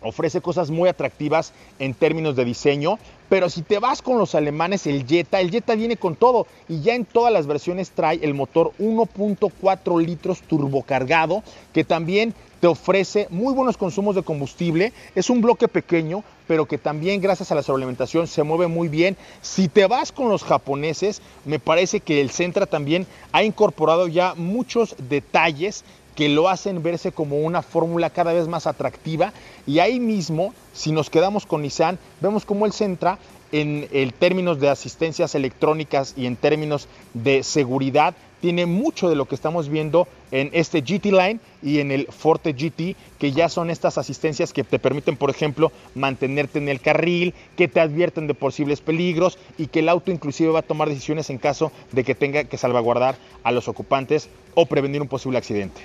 [0.00, 4.86] ofrece cosas muy atractivas en términos de diseño, pero si te vas con los alemanes,
[4.86, 8.32] el Jetta, el Jetta viene con todo y ya en todas las versiones trae el
[8.32, 15.40] motor 1.4 litros turbocargado que también te ofrece muy buenos consumos de combustible, es un
[15.40, 19.16] bloque pequeño, pero que también gracias a la sobrealimentación se mueve muy bien.
[19.42, 24.34] Si te vas con los japoneses, me parece que el Centra también ha incorporado ya
[24.34, 29.32] muchos detalles que lo hacen verse como una fórmula cada vez más atractiva
[29.68, 33.18] y ahí mismo, si nos quedamos con Nissan, vemos como el Centra
[33.52, 39.26] en, en términos de asistencias electrónicas y en términos de seguridad tiene mucho de lo
[39.26, 43.70] que estamos viendo en este GT Line y en el Forte GT, que ya son
[43.70, 48.34] estas asistencias que te permiten, por ejemplo, mantenerte en el carril, que te advierten de
[48.34, 52.14] posibles peligros y que el auto inclusive va a tomar decisiones en caso de que
[52.14, 55.80] tenga que salvaguardar a los ocupantes o prevenir un posible accidente.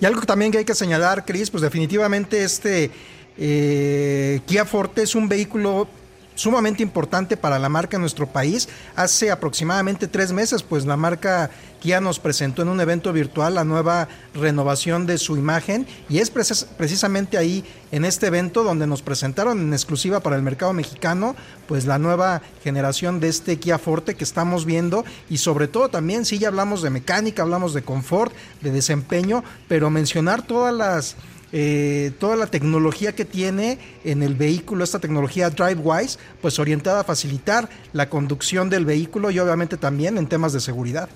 [0.00, 2.90] Y algo también que hay que señalar, Chris, pues definitivamente este
[3.36, 5.88] eh, Kia Forte es un vehículo
[6.34, 8.68] sumamente importante para la marca en nuestro país.
[8.96, 13.64] Hace aproximadamente tres meses, pues la marca Kia nos presentó en un evento virtual la
[13.64, 19.58] nueva renovación de su imagen y es precisamente ahí en este evento donde nos presentaron
[19.60, 21.34] en exclusiva para el mercado mexicano
[21.66, 26.26] pues la nueva generación de este Kia Forte que estamos viendo y sobre todo también
[26.26, 31.16] si ya hablamos de mecánica, hablamos de confort, de desempeño, pero mencionar todas las
[31.52, 37.04] eh, toda la tecnología que tiene en el vehículo, esta tecnología DriveWise, pues orientada a
[37.04, 41.08] facilitar la conducción del vehículo y obviamente también en temas de seguridad.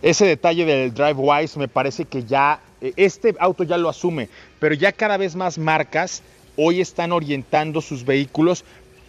[0.00, 4.74] Ese detalle del DriveWise me parece que ya, eh, este auto ya lo asume, pero
[4.74, 6.22] ya cada vez más marcas
[6.56, 8.64] hoy están orientando sus vehículos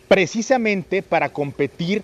[0.07, 2.03] precisamente para competir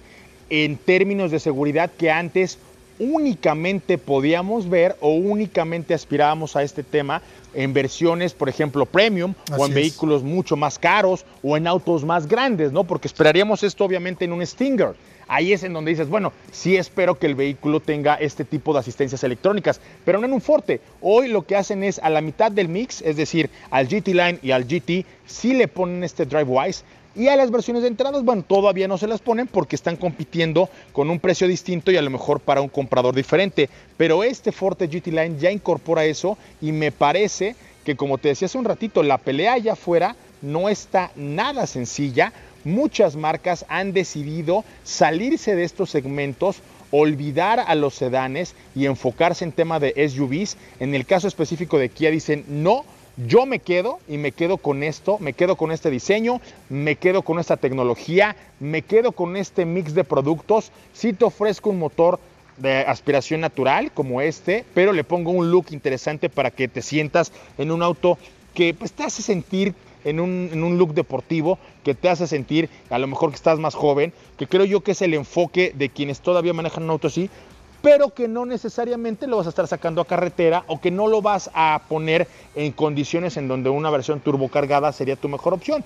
[0.49, 2.57] en términos de seguridad que antes
[2.99, 7.21] únicamente podíamos ver o únicamente aspirábamos a este tema
[7.53, 12.27] en versiones, por ejemplo, premium o en vehículos mucho más caros o en autos más
[12.27, 12.83] grandes, ¿no?
[12.83, 14.93] Porque esperaríamos esto obviamente en un Stinger.
[15.29, 18.79] Ahí es en donde dices, bueno, sí espero que el vehículo tenga este tipo de
[18.79, 20.81] asistencias electrónicas, pero no en un Forte.
[21.01, 24.39] Hoy lo que hacen es a la mitad del mix, es decir, al GT Line
[24.41, 26.83] y al GT, sí le ponen este DriveWise
[27.15, 30.67] Y a las versiones de entradas, bueno, todavía no se las ponen porque están compitiendo
[30.93, 33.69] con un precio distinto y a lo mejor para un comprador diferente.
[33.97, 38.47] Pero este Forte GT Line ya incorpora eso y me parece que como te decía
[38.47, 42.33] hace un ratito, la pelea allá afuera no está nada sencilla.
[42.63, 49.51] Muchas marcas han decidido salirse de estos segmentos, olvidar a los sedanes y enfocarse en
[49.51, 50.57] tema de SUVs.
[50.79, 52.83] En el caso específico de Kia dicen, no,
[53.27, 57.21] yo me quedo y me quedo con esto, me quedo con este diseño, me quedo
[57.21, 60.71] con esta tecnología, me quedo con este mix de productos.
[60.93, 62.19] Si te ofrezco un motor
[62.57, 67.31] de aspiración natural como este, pero le pongo un look interesante para que te sientas
[67.57, 68.17] en un auto
[68.53, 72.69] que pues, te hace sentir en un, en un, look deportivo, que te hace sentir
[72.89, 75.89] a lo mejor que estás más joven, que creo yo que es el enfoque de
[75.89, 77.29] quienes todavía manejan un auto así,
[77.81, 81.21] pero que no necesariamente lo vas a estar sacando a carretera o que no lo
[81.21, 85.83] vas a poner en condiciones en donde una versión turbocargada sería tu mejor opción.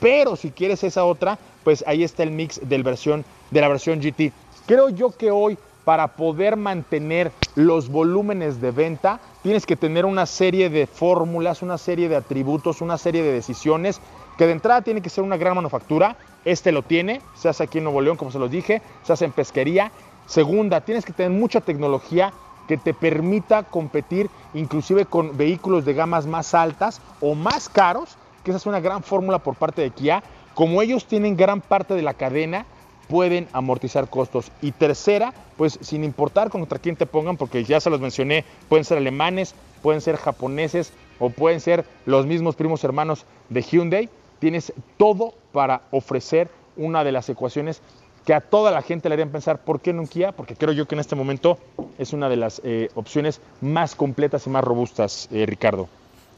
[0.00, 4.00] Pero si quieres esa otra, pues ahí está el mix del versión, de la versión
[4.00, 4.32] GT.
[4.66, 10.26] Creo yo que hoy para poder mantener los volúmenes de venta, tienes que tener una
[10.26, 13.98] serie de fórmulas, una serie de atributos, una serie de decisiones,
[14.36, 16.18] que de entrada tiene que ser una gran manufactura.
[16.44, 19.24] Este lo tiene, se hace aquí en Nuevo León, como se los dije, se hace
[19.24, 19.90] en pesquería.
[20.26, 22.34] Segunda, tienes que tener mucha tecnología
[22.68, 28.50] que te permita competir inclusive con vehículos de gamas más altas o más caros, que
[28.50, 30.22] esa es una gran fórmula por parte de Kia.
[30.52, 32.66] Como ellos tienen gran parte de la cadena,
[33.08, 34.50] pueden amortizar costos.
[34.62, 38.84] Y tercera, pues sin importar contra quién te pongan, porque ya se los mencioné, pueden
[38.84, 44.72] ser alemanes, pueden ser japoneses o pueden ser los mismos primos hermanos de Hyundai, tienes
[44.96, 47.80] todo para ofrecer una de las ecuaciones
[48.24, 50.32] que a toda la gente le harían pensar, ¿por qué no Kia?
[50.32, 51.58] Porque creo yo que en este momento
[51.96, 55.88] es una de las eh, opciones más completas y más robustas, eh, Ricardo.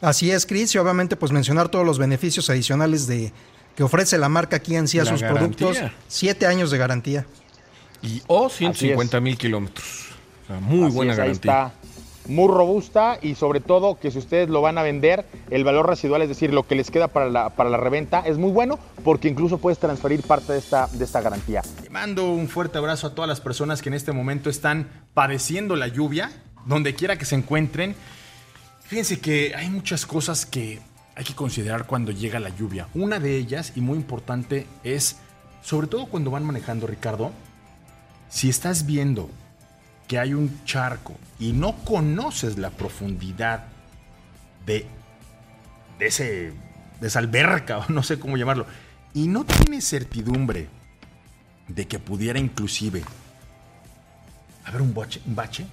[0.00, 3.32] Así es, Chris, y obviamente pues mencionar todos los beneficios adicionales de,
[3.76, 5.68] que ofrece la marca Kia en sí a sus garantía.
[5.68, 5.92] productos.
[6.08, 7.26] Siete años de garantía.
[8.02, 10.06] Y o 150 mil kilómetros.
[10.44, 11.52] O sea, muy Así buena es, garantía.
[11.52, 11.80] Ahí está
[12.26, 16.22] muy robusta y sobre todo que si ustedes lo van a vender, el valor residual,
[16.22, 19.28] es decir, lo que les queda para la, para la reventa, es muy bueno porque
[19.28, 21.62] incluso puedes transferir parte de esta, de esta garantía.
[21.82, 25.76] Le mando un fuerte abrazo a todas las personas que en este momento están padeciendo
[25.76, 26.30] la lluvia,
[26.66, 27.96] donde quiera que se encuentren.
[28.84, 30.80] Fíjense que hay muchas cosas que
[31.20, 32.88] hay que considerar cuando llega la lluvia.
[32.94, 35.16] Una de ellas, y muy importante, es,
[35.60, 37.30] sobre todo cuando van manejando, Ricardo,
[38.30, 39.28] si estás viendo
[40.08, 43.64] que hay un charco y no conoces la profundidad
[44.64, 44.86] de,
[45.98, 46.54] ese,
[47.02, 48.64] de esa alberca, o no sé cómo llamarlo,
[49.12, 50.68] y no tienes certidumbre
[51.68, 53.04] de que pudiera inclusive
[54.64, 55.66] haber un bache, un bache,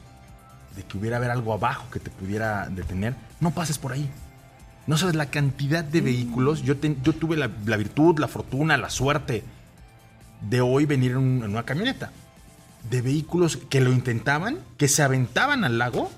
[0.75, 4.11] de que hubiera haber algo abajo que te pudiera detener, no pases por ahí.
[4.87, 6.63] No sabes la cantidad de vehículos.
[6.63, 9.43] Yo, te, yo tuve la, la, virtud, la fortuna, la suerte
[10.41, 12.11] de hoy venir en, un, en una camioneta
[12.89, 16.09] de vehículos que lo intentaban, que se aventaban al lago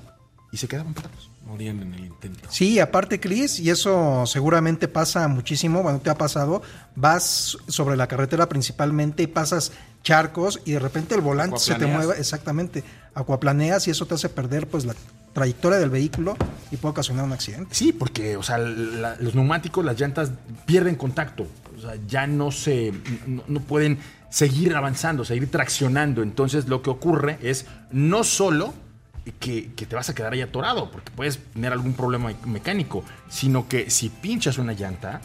[0.51, 1.29] y se quedaban parados.
[1.45, 2.47] Morían en el intento.
[2.51, 6.61] Sí, aparte, Cris, y eso seguramente pasa muchísimo, bueno, te ha pasado,
[6.95, 9.71] vas sobre la carretera principalmente y pasas
[10.03, 12.83] charcos y de repente el volante se te mueve, exactamente,
[13.15, 14.93] acuaplaneas y eso te hace perder pues la
[15.33, 16.35] trayectoria del vehículo
[16.71, 17.73] y puede ocasionar un accidente.
[17.73, 20.31] Sí, porque, o sea, los neumáticos, las llantas
[20.65, 22.93] pierden contacto, o sea, ya no se,
[23.25, 26.21] no, no pueden seguir avanzando, seguir traccionando.
[26.21, 28.73] Entonces lo que ocurre es no solo
[29.39, 33.67] que, que, te vas a quedar ahí atorado, porque puedes tener algún problema mecánico, sino
[33.67, 35.21] que si pinchas una llanta,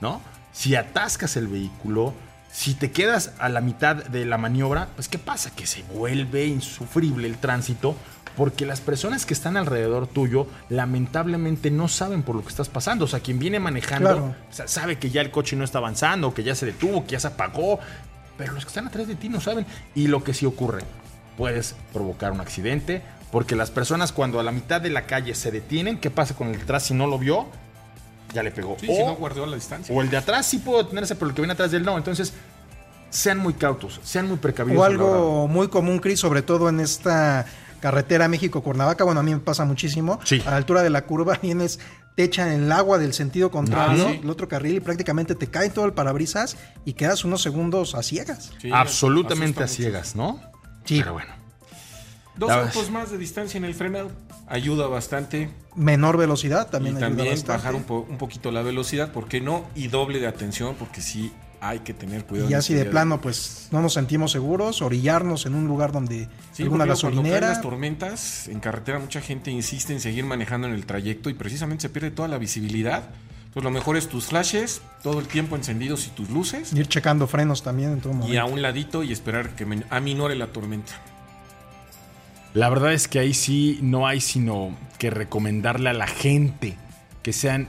[0.00, 0.20] ¿no?
[0.52, 2.14] Si atascas el vehículo,
[2.52, 5.50] si te quedas a la mitad de la maniobra, pues ¿qué pasa?
[5.50, 7.96] Que se vuelve insufrible el tránsito
[8.36, 13.04] porque las personas que están alrededor tuyo lamentablemente no saben por lo que estás pasando.
[13.04, 14.34] O sea, quien viene manejando Claro.
[14.50, 17.12] o sea, sabe que ya el coche no está avanzando, que ya se detuvo, que
[17.12, 17.78] ya se apagó,
[18.36, 19.66] pero los que están atrás de ti no saben.
[19.94, 20.82] Y lo que sí ocurre,
[21.36, 25.50] puedes provocar un accidente, porque las personas cuando a la mitad de la calle se
[25.50, 27.46] detienen, ¿qué pasa con el de atrás si no lo vio?
[28.32, 28.76] Ya le pegó.
[28.80, 29.94] Sí, o, si no guardó la distancia.
[29.94, 31.96] o el de atrás sí pudo detenerse, pero el que viene atrás de él no.
[31.96, 32.32] Entonces,
[33.10, 34.80] sean muy cautos, sean muy precavidos.
[34.80, 37.46] O algo muy común, Cris, sobre todo en esta
[37.84, 40.18] carretera México-Cuernavaca, bueno, a mí me pasa muchísimo.
[40.24, 40.42] Sí.
[40.46, 41.80] A la altura de la curva vienes,
[42.16, 44.20] te echan el agua del sentido contrario, Ah, sí.
[44.22, 48.02] el otro carril, y prácticamente te cae todo el parabrisas y quedas unos segundos a
[48.02, 48.52] ciegas.
[48.62, 50.40] Sí, Absolutamente a ciegas, ¿no?
[50.86, 51.00] Sí.
[51.00, 51.34] Pero bueno.
[52.36, 52.88] Dos verdad.
[52.90, 54.10] más de distancia en el frenado
[54.46, 55.50] ayuda bastante.
[55.76, 57.52] Menor velocidad también y ayuda también bastante.
[57.52, 59.66] bajar un, po- un poquito la velocidad, ¿por qué no?
[59.74, 61.32] Y doble de atención, porque sí
[61.68, 62.50] hay que tener cuidado.
[62.50, 66.62] Y ese de plano, pues no nos sentimos seguros, orillarnos en un lugar donde Sí,
[66.62, 67.48] alguna gasolinera.
[67.48, 71.82] las tormentas en carretera mucha gente insiste en seguir manejando en el trayecto y precisamente
[71.82, 73.04] se pierde toda la visibilidad
[73.46, 76.72] Entonces lo mejor es tus flashes, todo el tiempo encendidos y tus luces.
[76.72, 78.32] Ir checando frenos también en todo momento.
[78.32, 80.92] Y a un ladito y esperar que aminore la tormenta.
[82.52, 86.76] La verdad es que ahí sí no hay sino que recomendarle a la gente
[87.22, 87.68] que sean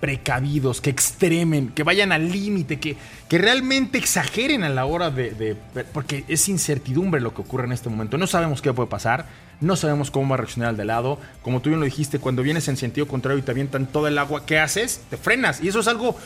[0.00, 2.96] precavidos, que extremen, que vayan al límite, que,
[3.28, 5.54] que realmente exageren a la hora de, de-
[5.84, 8.18] Porque es incertidumbre lo que ocurre en este momento.
[8.18, 9.26] No sabemos qué puede pasar,
[9.60, 11.18] no sabemos cómo va a reaccionar el de lado.
[11.42, 14.18] Como tú bien lo dijiste, cuando vienes en sentido contrario y te avientan todo el
[14.18, 15.00] agua, ¿qué haces?
[15.10, 15.62] Te frenas.
[15.62, 16.16] Y eso es algo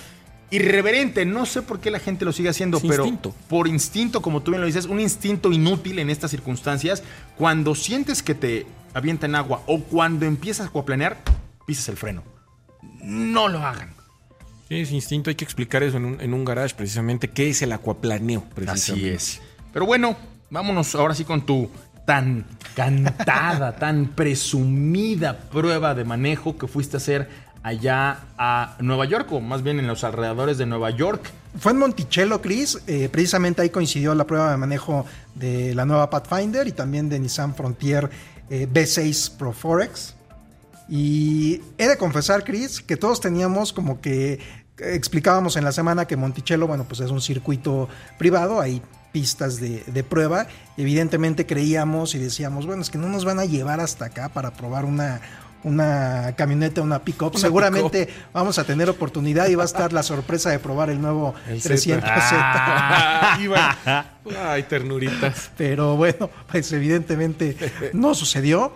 [0.50, 1.24] irreverente.
[1.24, 3.34] No sé por qué la gente lo sigue haciendo, Es pero instinto.
[3.48, 7.02] por instinto, como tú bien lo dices, un instinto inútil en estas circunstancias.
[7.36, 11.18] Cuando sientes que te avientan agua o cuando empiezas a acuaplanear,
[11.66, 12.24] pisas el freno.
[13.02, 13.90] No lo hagan.
[14.68, 17.28] Sí, es instinto, hay que explicar eso en un, en un garage precisamente.
[17.28, 18.40] ¿Qué es el acuaplaneo?
[18.40, 19.14] Así precisamente?
[19.14, 19.40] es.
[19.72, 20.16] Pero bueno,
[20.48, 21.68] vámonos ahora sí con tu
[22.06, 27.28] tan cantada, tan presumida prueba de manejo que fuiste a hacer
[27.62, 31.30] allá a Nueva York, o más bien en los alrededores de Nueva York.
[31.58, 32.78] Fue en Monticello, Chris.
[32.86, 37.18] eh, precisamente ahí coincidió la prueba de manejo de la nueva Pathfinder y también de
[37.18, 38.08] Nissan Frontier
[38.48, 40.14] eh, B6 Pro Forex.
[40.90, 44.38] Y he de confesar, Chris, que todos teníamos como que eh,
[44.78, 49.84] explicábamos en la semana que Monticello, bueno, pues es un circuito privado, hay pistas de,
[49.86, 50.48] de prueba.
[50.76, 54.52] Evidentemente creíamos y decíamos, bueno, es que no nos van a llevar hasta acá para
[54.52, 55.20] probar una,
[55.62, 57.36] una camioneta, una pick-up.
[57.36, 61.34] Seguramente vamos a tener oportunidad y va a estar la sorpresa de probar el nuevo
[61.48, 62.02] El 300Z.
[62.02, 63.38] Ah.
[64.38, 65.50] Ay, ternuritas.
[65.56, 67.56] Pero bueno, pues evidentemente
[67.92, 68.72] no sucedió.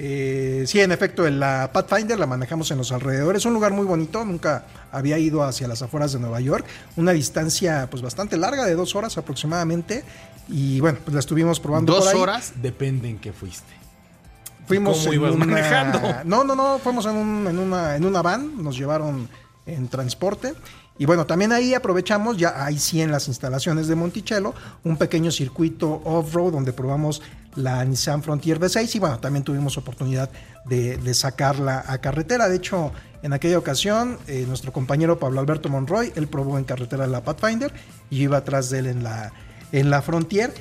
[0.00, 3.44] Eh, sí, en efecto, la Pathfinder la manejamos en los alrededores.
[3.46, 6.64] Un lugar muy bonito, nunca había ido hacia las afueras de Nueva York.
[6.96, 10.04] Una distancia pues bastante larga, de dos horas aproximadamente.
[10.48, 12.20] Y bueno, pues la estuvimos probando Dos por ahí.
[12.20, 13.72] horas, depende en qué fuiste.
[14.68, 16.00] Fuimos ¿Cómo ibas una- manejando?
[16.24, 19.28] No, no, no, fuimos en, un- en una, en una van, nos llevaron
[19.66, 20.54] en transporte.
[21.00, 25.30] Y bueno, también ahí aprovechamos, ya ahí sí en las instalaciones de Monticello, un pequeño
[25.30, 27.20] circuito off-road donde probamos
[27.58, 30.30] la Nissan Frontier V6 y bueno, también tuvimos oportunidad
[30.64, 32.48] de, sacarla a carretera.
[32.48, 32.92] De hecho,
[33.22, 37.72] en aquella ocasión, eh, nuestro compañero Pablo Alberto Monroy, él probó en carretera la Pathfinder
[38.10, 39.32] y yo iba atrás de él en la,
[39.72, 40.54] en la Frontier.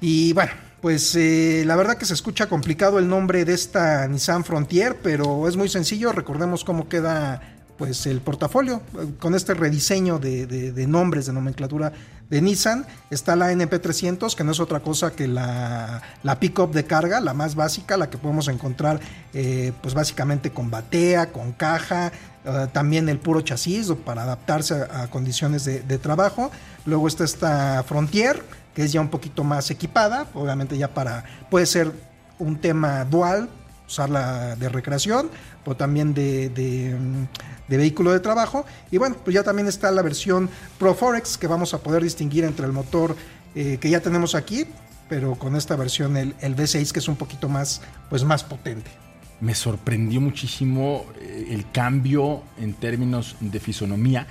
[0.00, 4.44] Y bueno, pues eh, la verdad que se escucha complicado el nombre de esta Nissan
[4.44, 6.12] Frontier, pero es muy sencillo.
[6.12, 8.82] Recordemos cómo queda pues el portafolio
[9.18, 11.92] con este rediseño de, nombres de nomenclatura
[12.28, 12.86] de Nissan.
[13.10, 17.34] Está la NP300, que no es otra cosa que la, la pickup de carga, la
[17.34, 19.00] más básica, la que podemos encontrar
[19.34, 22.12] eh, pues básicamente con batea, con caja,
[22.44, 26.50] eh, también el puro chasis para adaptarse a, a condiciones de, de trabajo.
[26.84, 28.42] Luego está esta Frontier,
[28.74, 31.92] que es ya un poquito más equipada, obviamente ya para, puede ser
[32.38, 33.48] un tema dual,
[33.86, 35.30] usarla de recreación,
[35.64, 36.50] o también de,
[36.98, 38.64] mm, de vehículo de trabajo.
[38.90, 42.44] Y bueno, pues ya también está la versión Pro Forex, que vamos a poder distinguir
[42.44, 43.16] entre el motor
[43.54, 44.66] eh, que ya tenemos aquí,
[45.08, 48.90] pero con esta versión, el, el V6, que es un poquito más, pues más potente.
[49.40, 54.26] Me sorprendió muchísimo eh, el cambio en términos de fisonomía.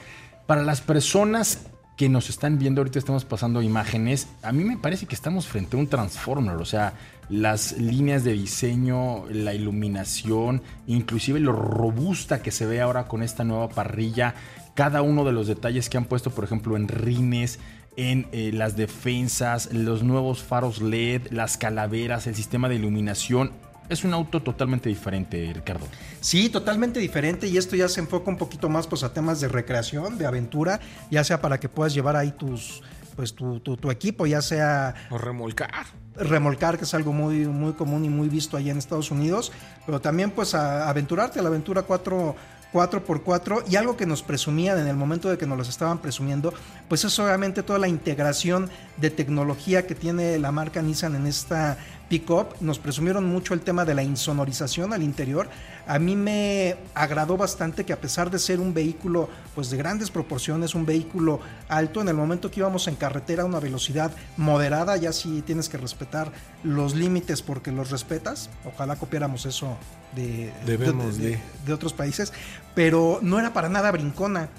[0.46, 1.60] Para las personas
[1.98, 5.78] que nos están viendo, ahorita estamos pasando imágenes, a mí me parece que estamos frente
[5.78, 6.94] a un Transformer, o sea,
[7.30, 13.44] las líneas de diseño, la iluminación, inclusive lo robusta que se ve ahora con esta
[13.44, 14.36] nueva parrilla,
[14.76, 17.60] cada uno de los detalles que han puesto, por ejemplo, en rines,
[17.98, 23.52] en eh, las defensas, los nuevos faros LED, las calaveras, el sistema de iluminación.
[23.88, 25.86] Es un auto totalmente diferente, Ricardo.
[26.20, 29.48] Sí, totalmente diferente y esto ya se enfoca un poquito más pues a temas de
[29.48, 30.80] recreación, de aventura,
[31.12, 32.82] ya sea para que puedas llevar ahí tus
[33.16, 35.86] pues tu, tu- tu equipo, ya sea O remolcar.
[36.16, 39.52] Remolcar, que es algo muy, muy común y muy visto allá en Estados Unidos,
[39.86, 42.36] pero también pues a aventurarte a la aventura 4,
[42.76, 46.54] 4x4 y algo que nos presumían en el momento de que nos los estaban presumiendo,
[46.90, 51.78] pues es obviamente toda la integración de tecnología que tiene la marca Nissan en esta
[52.10, 52.60] pickup.
[52.60, 55.48] Nos presumieron mucho el tema de la insonorización al interior.
[55.88, 60.12] A mí me agradó bastante que a pesar de ser un vehículo pues de grandes
[60.12, 64.98] proporciones, un vehículo alto, en el momento que íbamos en carretera a una velocidad moderada,
[64.98, 66.32] ya sí tienes que respetar
[66.64, 68.50] los límites porque los respetas.
[68.66, 69.78] Ojalá copiáramos eso
[70.16, 71.42] de, Debemos de, de.
[71.66, 72.34] de otros países,
[72.76, 74.50] pero no era para nada brincona.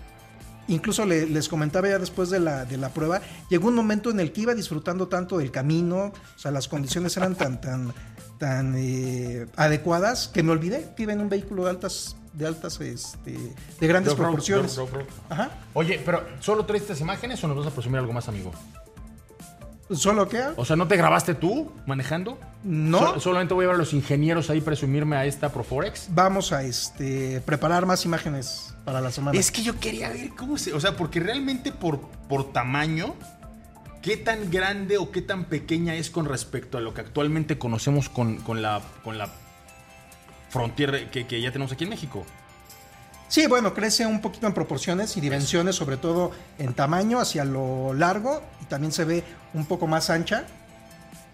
[0.69, 4.19] Incluso le- les comentaba ya después de la, de la prueba, llegó un momento en
[4.19, 7.95] el que iba disfrutando tanto del camino, o sea, las condiciones eran tan, tan,
[8.39, 12.81] tan eh, adecuadas que me olvidé que iba en un vehículo de altas, de altas,
[12.81, 13.31] este,
[13.79, 14.73] de grandes proporciones.
[15.31, 15.51] Ajá.
[15.75, 18.51] Oye, pero ¿solo traes estas imágenes o nos vas a presumir algo más, amigo?
[19.91, 20.43] ¿Solo qué?
[20.57, 22.39] O sea, ¿no te grabaste tú manejando?
[22.65, 22.99] No.
[23.15, 26.09] So- solamente voy a ver a los ingenieros ahí presumirme a esta Proforex.
[26.11, 29.39] Vamos a este preparar más imágenes para la semana.
[29.39, 30.73] Es que yo quería ver cómo se.
[30.73, 33.15] O sea, porque realmente por, por tamaño,
[34.03, 38.09] ¿qué tan grande o qué tan pequeña es con respecto a lo que actualmente conocemos
[38.09, 39.29] con, con la, con la
[40.51, 42.27] Frontier que, que ya tenemos aquí en México?
[43.29, 47.93] Sí, bueno, crece un poquito en proporciones y dimensiones, sobre todo en tamaño hacia lo
[47.93, 50.45] largo y también se ve un poco más ancha.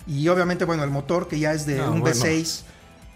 [0.07, 2.17] Y obviamente, bueno, el motor que ya es de No, un bueno.
[2.17, 2.63] V6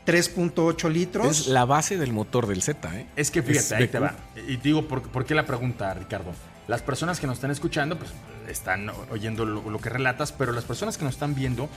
[0.06, 1.40] 3.8 litros.
[1.40, 3.06] Es la base del motor del Z, ¿eh?
[3.16, 4.14] Es que fíjate, Es ahí te va.
[4.46, 6.32] Y te digo, ¿por, por qué la pregunta, Ricardo?
[6.68, 8.12] Las personas que nos están escuchando, pues
[8.48, 11.68] están oyendo lo, lo que relatas, pero las personas que nos están viendo,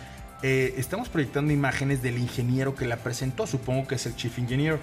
[0.43, 4.79] eh, estamos proyectando imágenes del ingeniero que la presentó, supongo que es el Chief Engineer.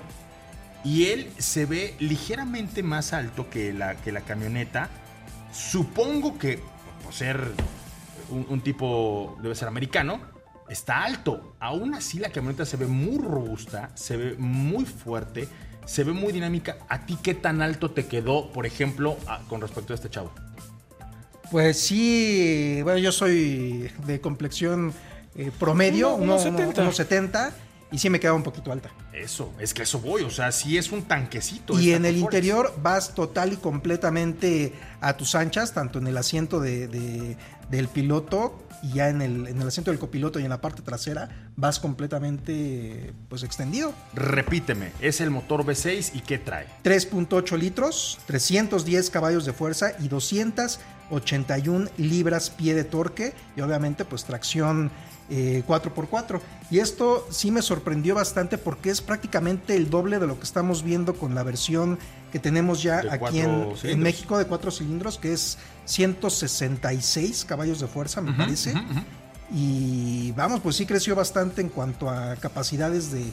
[0.84, 4.88] Y él se ve ligeramente más alto que la, que la camioneta.
[5.52, 6.60] Supongo que,
[7.02, 7.40] por ser
[8.30, 10.20] un, un tipo, debe ser americano,
[10.68, 11.54] está alto.
[11.60, 15.48] Aún así la camioneta se ve muy robusta, se ve muy fuerte,
[15.86, 16.76] se ve muy dinámica.
[16.88, 20.30] ¿A ti qué tan alto te quedó, por ejemplo, a- con respecto a este chavo?
[21.50, 24.92] Pues sí, bueno, yo soy de complexión
[25.36, 26.92] eh, promedio, Uno- unos unos 70.
[26.92, 27.54] 70
[27.96, 28.90] y sí me queda un poquito alta.
[29.12, 31.78] Eso, es que eso voy, o sea, sí es un tanquecito.
[31.80, 36.60] Y en el interior vas total y completamente a tus anchas, tanto en el asiento
[36.60, 37.36] de- de-
[37.70, 40.82] del piloto y ya en el, en el asiento del copiloto y en la parte
[40.82, 43.92] trasera vas completamente pues extendido.
[44.14, 46.66] Repíteme, es el motor V6 y qué trae.
[46.84, 50.08] 3.8 litros, 310 caballos de fuerza y
[51.10, 54.90] 281 libras pie de torque y obviamente pues tracción
[55.30, 56.40] eh, 4x4.
[56.70, 60.82] Y esto sí me sorprendió bastante porque es prácticamente el doble de lo que estamos
[60.82, 61.98] viendo con la versión
[62.32, 68.20] que tenemos ya aquí en, México de 4 cilindros, que es 166 caballos de fuerza,
[68.20, 68.74] me parece.
[69.50, 73.24] Y vamos, pues sí creció bastante en cuanto a capacidades de,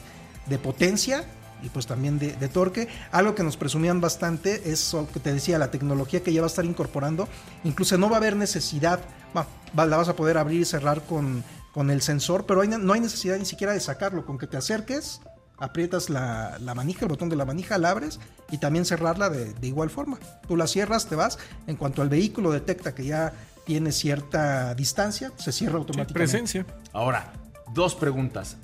[0.46, 1.24] de potencia
[1.62, 2.88] y pues también de, de torque.
[3.10, 6.46] Algo que nos presumían bastante es lo que te decía, la tecnología que ya va
[6.46, 7.28] a estar incorporando.
[7.64, 9.00] Incluso no va a haber necesidad,
[9.32, 11.42] bueno, la vas a poder abrir y cerrar con,
[11.74, 14.24] con el sensor, pero hay- no hay necesidad ni siquiera de sacarlo.
[14.24, 15.20] Con que te acerques,
[15.58, 18.20] aprietas la, la manija, el botón de la manija, la abres
[18.50, 20.18] y también cerrarla de, de igual forma.
[20.46, 21.36] Tú la cierras, te vas.
[21.66, 23.32] En cuanto al vehículo detecta que ya
[23.66, 26.14] tiene cierta distancia, se cierra automáticamente.
[26.14, 26.66] Presencia.
[26.92, 27.32] Ahora,
[27.74, 28.56] dos preguntas.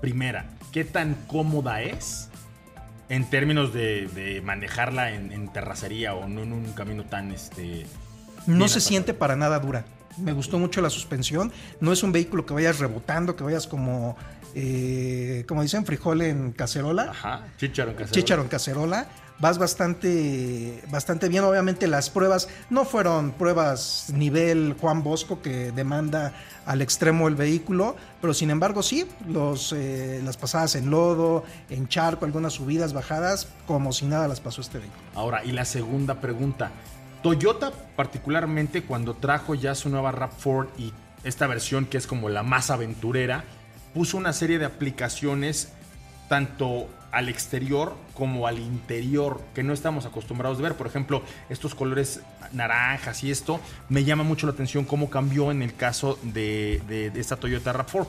[0.00, 2.28] Primera, ¿qué tan cómoda es
[3.10, 7.84] en términos de, de manejarla en, en terracería o no en un camino tan este
[8.46, 9.84] No se siente para nada dura.
[10.18, 11.52] Me gustó mucho la suspensión.
[11.80, 14.16] No es un vehículo que vayas rebotando, que vayas como,
[14.54, 18.42] eh, como dicen, frijol en cacerola, Ajá, chícharo en cacerola.
[18.42, 19.06] en cacerola.
[19.40, 21.42] Vas bastante, bastante bien.
[21.42, 26.32] Obviamente las pruebas no fueron pruebas nivel Juan Bosco que demanda
[26.66, 31.88] al extremo el vehículo, pero sin embargo sí, los, eh, las pasadas en lodo, en
[31.88, 35.02] charco, algunas subidas, bajadas, como si nada las pasó este vehículo.
[35.16, 36.70] Ahora, y la segunda pregunta.
[37.24, 40.92] Toyota, particularmente cuando trajo ya su nueva RAV4 y
[41.24, 43.44] esta versión que es como la más aventurera,
[43.94, 45.72] puso una serie de aplicaciones
[46.28, 50.74] tanto al exterior como al interior que no estamos acostumbrados de ver.
[50.74, 52.20] Por ejemplo, estos colores
[52.52, 53.58] naranjas y esto
[53.88, 58.06] me llama mucho la atención cómo cambió en el caso de, esta Toyota RAV4.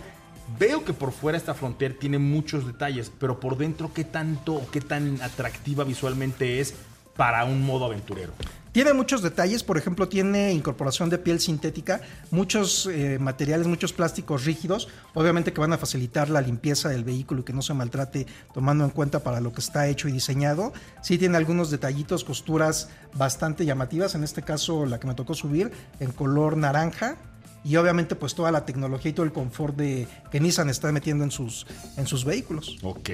[0.59, 4.69] Veo que por fuera esta Frontier tiene muchos detalles, pero por dentro qué tanto o
[4.71, 6.75] qué tan atractiva visualmente es
[7.15, 8.33] para un modo aventurero.
[8.75, 14.43] Tiene muchos detalles, por ejemplo, tiene incorporación de piel sintética, muchos eh, materiales, muchos plásticos
[14.43, 18.27] rígidos, obviamente que van a facilitar la limpieza del vehículo y que no se maltrate
[18.53, 20.73] tomando en cuenta para lo que está hecho y diseñado.
[21.01, 25.71] Sí tiene algunos detallitos, costuras bastante llamativas, en este caso la que me tocó subir
[26.01, 27.15] en color naranja.
[27.63, 31.23] Y obviamente pues toda la tecnología y todo el confort de, que Nissan está metiendo
[31.23, 31.65] en sus,
[31.95, 32.77] en sus vehículos.
[32.83, 33.09] Ok.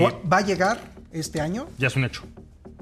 [0.00, 0.80] Va a llegar
[1.12, 2.22] este año, ya es un hecho.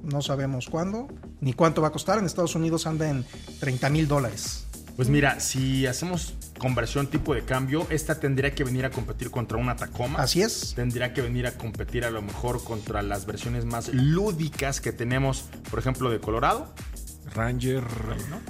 [0.02, 1.08] No sabemos cuándo
[1.40, 2.18] ni cuánto va a costar.
[2.18, 3.24] En Estados Unidos anda en
[3.60, 4.66] 30 mil dólares.
[4.96, 9.56] Pues mira, si hacemos conversión tipo de cambio, esta tendría que venir a competir contra
[9.56, 10.18] una Tacoma.
[10.18, 10.74] Así es.
[10.74, 15.44] Tendría que venir a competir a lo mejor contra las versiones más lúdicas que tenemos,
[15.70, 16.74] por ejemplo, de Colorado.
[17.32, 17.84] Ranger,
[18.28, 18.40] ¿no?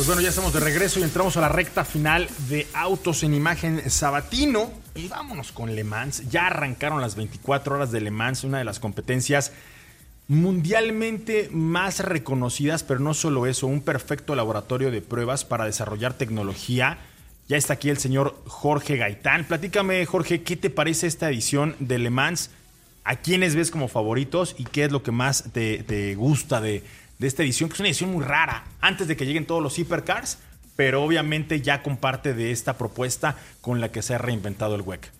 [0.00, 3.34] Pues bueno, ya estamos de regreso y entramos a la recta final de Autos en
[3.34, 4.70] Imagen Sabatino.
[4.94, 6.30] Y vámonos con Le Mans.
[6.30, 9.52] Ya arrancaron las 24 horas de Le Mans, una de las competencias
[10.30, 16.98] mundialmente más reconocidas, pero no solo eso, un perfecto laboratorio de pruebas para desarrollar tecnología.
[17.48, 19.44] Ya está aquí el señor Jorge Gaitán.
[19.44, 22.52] Platícame, Jorge, ¿qué te parece esta edición de Le Mans?
[23.02, 26.84] ¿A quiénes ves como favoritos y qué es lo que más te, gusta de,
[27.18, 27.68] de esta edición?
[27.68, 28.66] Que es una edición muy rara.
[28.80, 30.38] Antes de que lleguen todos los hipercars,
[30.76, 35.10] pero obviamente ya comparte de esta propuesta con la que se ha reinventado el WEC.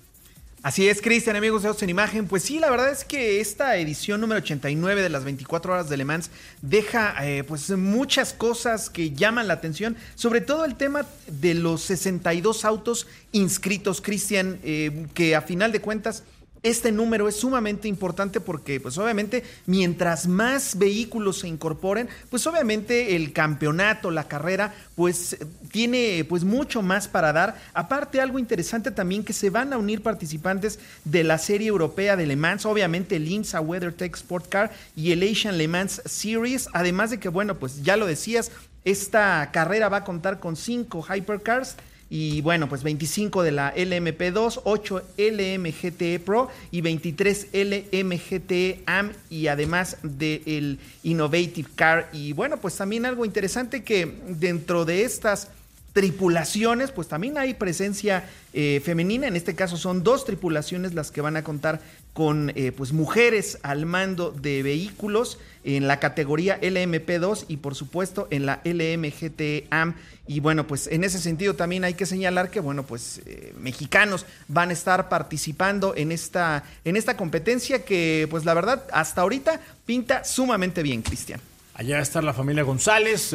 [0.63, 2.27] Así es, Cristian, amigos de Autos en Imagen.
[2.27, 5.97] Pues sí, la verdad es que esta edición número 89 de las 24 horas de
[5.97, 6.31] Le Mans
[6.61, 11.81] deja eh, pues muchas cosas que llaman la atención, sobre todo el tema de los
[11.85, 16.25] 62 autos inscritos, Cristian, eh, que a final de cuentas
[16.63, 23.17] este número es sumamente importante porque, pues obviamente, mientras más vehículos se incorporen, pues obviamente
[23.17, 25.39] el campeonato, la carrera, pues
[25.71, 27.57] tiene pues mucho más para dar.
[27.73, 32.27] Aparte, algo interesante también que se van a unir participantes de la serie europea de
[32.27, 37.11] Le Mans, obviamente el IMSA WeatherTech Sport Car y el Asian Le Mans Series, además
[37.11, 38.51] de que, bueno, pues ya lo decías,
[38.85, 41.77] esta carrera va a contar con cinco hypercars
[42.11, 49.47] y bueno, pues 25 de la LMP2, 8 LMGTE Pro y 23 LMGTE AM y
[49.47, 52.11] además del Innovative Car.
[52.13, 55.49] Y bueno, pues también algo interesante que dentro de estas
[55.93, 59.29] tripulaciones, pues también hay presencia eh, femenina.
[59.29, 61.81] En este caso son dos tripulaciones las que van a contar
[62.13, 68.27] con eh, pues mujeres al mando de vehículos en la categoría LMP2 y por supuesto
[68.31, 69.95] en la LMGT AM.
[70.27, 74.27] Y bueno, pues en ese sentido también hay que señalar que bueno, pues eh, mexicanos
[74.49, 79.61] van a estar participando en esta, en esta competencia que pues la verdad hasta ahorita
[79.87, 81.41] pinta sumamente bien, Cristian.
[81.75, 83.35] Allá está la familia González,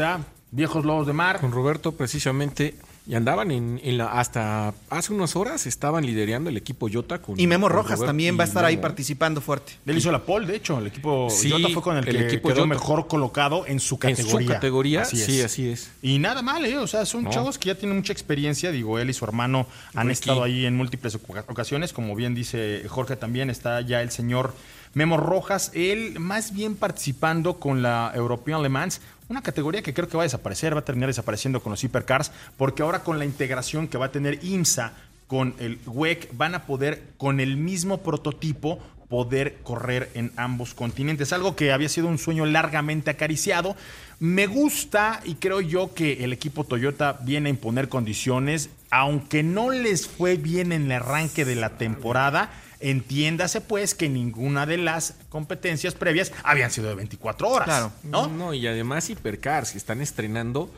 [0.51, 1.39] viejos lobos de mar.
[1.39, 2.75] Con Roberto precisamente
[3.07, 7.45] y andaban en, la, hasta hace unas horas estaban liderando el equipo Jota con Y
[7.45, 9.73] Memo Rojas también va a estar ahí participando fuerte.
[9.85, 12.65] Él hizo la pole, de hecho, el equipo Jota fue con el, que equipo quedó
[12.65, 14.39] mejor colocado en su categoría.
[14.39, 15.91] En su categoría, así sí, así es.
[16.01, 16.77] Y nada mal, ¿eh?
[16.77, 18.71] O sea, son chavos que ya tienen mucha experiencia.
[18.71, 21.15] Digo, él y su hermano han estado ahí en múltiples
[21.47, 21.93] ocasiones.
[21.93, 24.53] Como bien dice Jorge también, está ya el señor
[24.95, 30.07] Memo Rojas, él más bien participando con la European Le Mans, una categoría que creo
[30.07, 33.25] que va a desaparecer, va a terminar desapareciendo con los hipercars, porque ahora con la
[33.25, 34.93] integración que va a tener IMSA
[35.27, 41.31] con el WEC van a poder con el mismo prototipo poder correr en ambos continentes,
[41.31, 43.75] algo que había sido un sueño largamente acariciado.
[44.19, 49.69] Me gusta y creo yo que el equipo Toyota viene a imponer condiciones, aunque no
[49.71, 52.49] les fue bien en el arranque de la temporada
[52.85, 57.65] Entiéndase pues que ninguna de las competencias previas habían sido de 24 horas.
[57.65, 57.91] Claro.
[58.03, 58.27] ¿no?
[58.27, 60.69] No, y además Hipercars que están estrenando.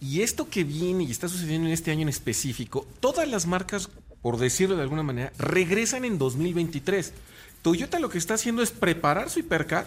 [0.00, 3.88] Y esto que viene y está sucediendo en este año en específico, todas las marcas,
[4.22, 7.12] por decirlo de alguna manera, regresan en 2023.
[7.62, 9.86] Toyota lo que está haciendo es preparar su hipercar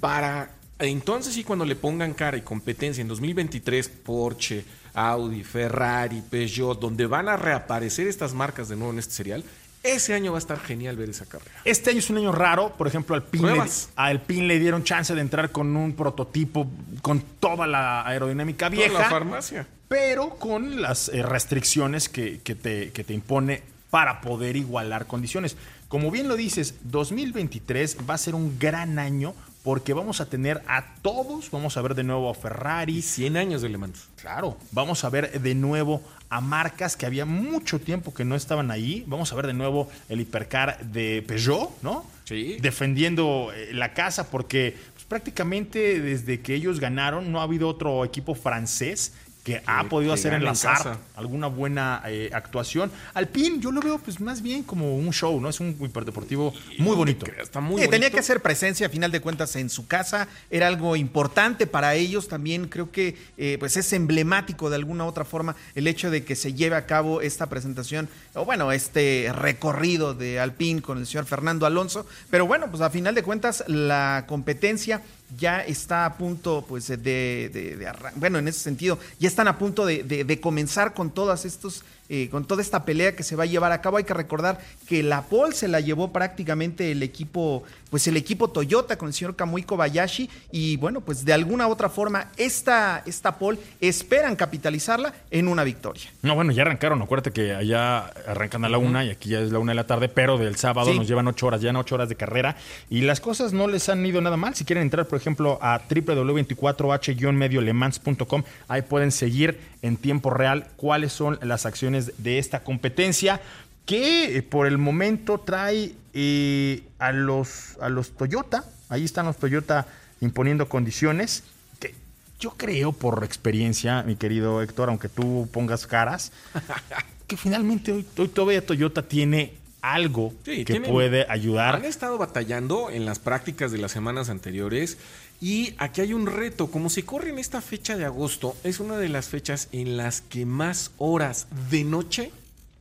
[0.00, 6.80] para entonces y cuando le pongan cara y competencia en 2023, Porsche, Audi, Ferrari, Peugeot,
[6.80, 9.44] donde van a reaparecer estas marcas de nuevo en este serial,
[9.82, 11.52] ese año va a estar genial ver esa carrera.
[11.64, 12.74] Este año es un año raro.
[12.76, 13.62] Por ejemplo, al PIN, le,
[13.96, 16.70] al PIN le dieron chance de entrar con un prototipo
[17.00, 19.00] con toda la aerodinámica vieja.
[19.00, 19.66] la farmacia.
[19.88, 25.56] Pero con las eh, restricciones que, te, que te impone para poder igualar condiciones.
[25.88, 30.62] Como bien lo dices, 2023 va a ser un gran año porque vamos a tener
[30.66, 33.00] a todos, vamos a ver de nuevo a Ferrari.
[33.00, 34.08] 100 años de Le Mans.
[34.20, 38.70] Claro, vamos a ver de nuevo a marcas que había mucho tiempo que no estaban
[38.70, 39.04] ahí.
[39.06, 42.04] Vamos a ver de nuevo el hipercar de Peugeot, ¿no?
[42.24, 42.56] Sí.
[42.60, 48.04] Defendiendo eh, la casa porque pues, prácticamente desde que ellos ganaron no ha habido otro
[48.04, 49.12] equipo francés
[49.44, 52.92] que ha podido hacer en la enlazar alguna buena eh, actuación.
[53.14, 55.48] Alpine yo lo veo pues más bien como un show, ¿no?
[55.48, 57.26] Es un hiperdeportivo muy bonito.
[57.40, 60.96] Está muy Tenía que hacer presencia a final de cuentas en su casa, era algo
[60.96, 65.56] importante para ellos también, creo que eh, pues es emblemático de alguna u otra forma
[65.74, 70.40] el hecho de que se lleve a cabo esta presentación, o bueno, este recorrido de
[70.40, 75.02] Alpine con el señor Fernando Alonso, pero bueno, pues a final de cuentas la competencia
[75.36, 79.86] ya está a punto, pues, de, de, bueno, en ese sentido, ya están a punto
[79.86, 83.46] de, de comenzar con todas estos eh, con toda esta pelea que se va a
[83.46, 83.96] llevar a cabo.
[83.96, 88.50] Hay que recordar que la pole se la llevó prácticamente el equipo, pues el equipo
[88.50, 90.28] Toyota con el señor Kamui Kobayashi.
[90.50, 95.64] Y bueno, pues de alguna u otra forma, esta, esta pole esperan capitalizarla en una
[95.64, 96.02] victoria.
[96.20, 97.00] No, bueno, ya arrancaron.
[97.00, 99.86] Acuérdate que allá arrancan a la una y aquí ya es la una de la
[99.86, 102.56] tarde, pero del sábado nos llevan ocho horas, ya no ocho horas de carrera.
[102.90, 104.54] Y las cosas no les han ido nada mal.
[104.54, 111.38] Si quieren entrar, por ejemplo, a www.24h-mediolemans.com, ahí pueden seguir en tiempo real cuáles son
[111.40, 113.40] las acciones de esta competencia
[113.86, 119.36] que eh, por el momento trae eh, a, los, a los Toyota, ahí están los
[119.36, 119.86] Toyota
[120.20, 121.44] imponiendo condiciones,
[121.80, 121.94] que
[122.38, 126.32] yo creo por experiencia, mi querido Héctor, aunque tú pongas caras,
[127.26, 131.74] que finalmente hoy, todavía Toyota tiene algo Sí, que tienen- puede ayudar.
[131.76, 134.96] Han estado batallando en las prácticas de las semanas anteriores
[135.40, 136.68] y aquí hay un reto.
[136.68, 140.20] Como se corre en esta fecha de agosto, es una de las fechas en las
[140.20, 142.30] que más horas de noche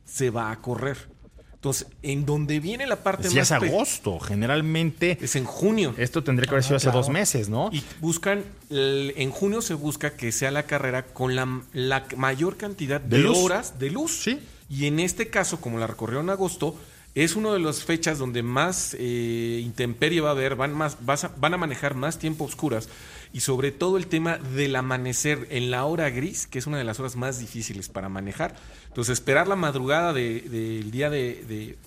[0.06, 1.10] se va a correr.
[1.56, 3.52] Entonces, en donde viene la parte Si más...
[3.52, 5.94] es pe- agosto, generalmente Es en junio.
[5.98, 7.70] esto tendría que haber sido hace dos meses, ¿no?
[7.72, 13.00] Y buscan, en junio se busca que sea la carrera con la, la mayor cantidad
[13.00, 14.22] de, horas de luz.
[14.24, 14.40] Sí.
[14.70, 16.76] Y en este caso, como la recorrió en agosto,
[17.16, 21.24] es una de las fechas donde más eh, intemperie va a haber, van, más, vas
[21.26, 22.88] a- van a manejar más tiempo oscuras
[23.34, 26.84] y sobre todo el tema del amanecer en la hora gris, que es una de
[26.84, 28.56] las horas más difíciles para manejar.
[28.88, 31.78] Entonces, esperar la madrugada de- del día de-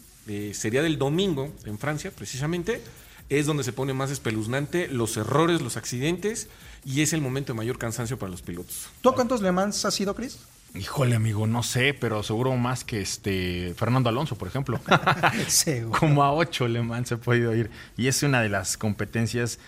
[0.55, 2.81] sería del domingo en Francia, precisamente,
[3.29, 6.49] es donde se pone más espeluznante los errores, los accidentes
[6.85, 8.89] y es el momento de mayor cansancio para los pilotos.
[9.01, 10.39] ¿Tú a cuántos Le Mans has sido, Chris?
[10.75, 14.81] Híjole, amigo, no sé, pero seguro más que este Fernando Alonso, por ejemplo.
[15.47, 16.01] Seguro.
[16.01, 17.71] Como a ocho Le Mans he podido ir.
[17.97, 19.61] Y es una de las competencias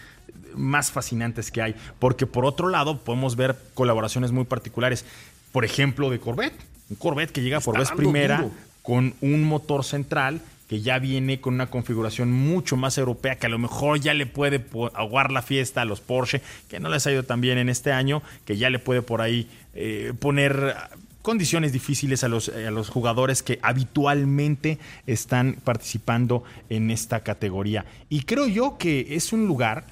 [0.56, 1.76] más fascinantes que hay.
[2.00, 5.04] Porque por otro lado, podemos ver colaboraciones muy particulares.
[5.52, 6.58] Por ejemplo, de Corvette.
[6.90, 8.50] Un Corvette que llega por vez primera duro.
[8.82, 13.50] con un motor central que ya viene con una configuración mucho más europea, que a
[13.50, 14.64] lo mejor ya le puede
[14.94, 17.92] aguar la fiesta a los Porsche, que no les ha ido tan bien en este
[17.92, 20.74] año, que ya le puede por ahí eh, poner
[21.22, 27.84] condiciones difíciles a los, a los jugadores que habitualmente están participando en esta categoría.
[28.08, 29.84] Y creo yo que es un lugar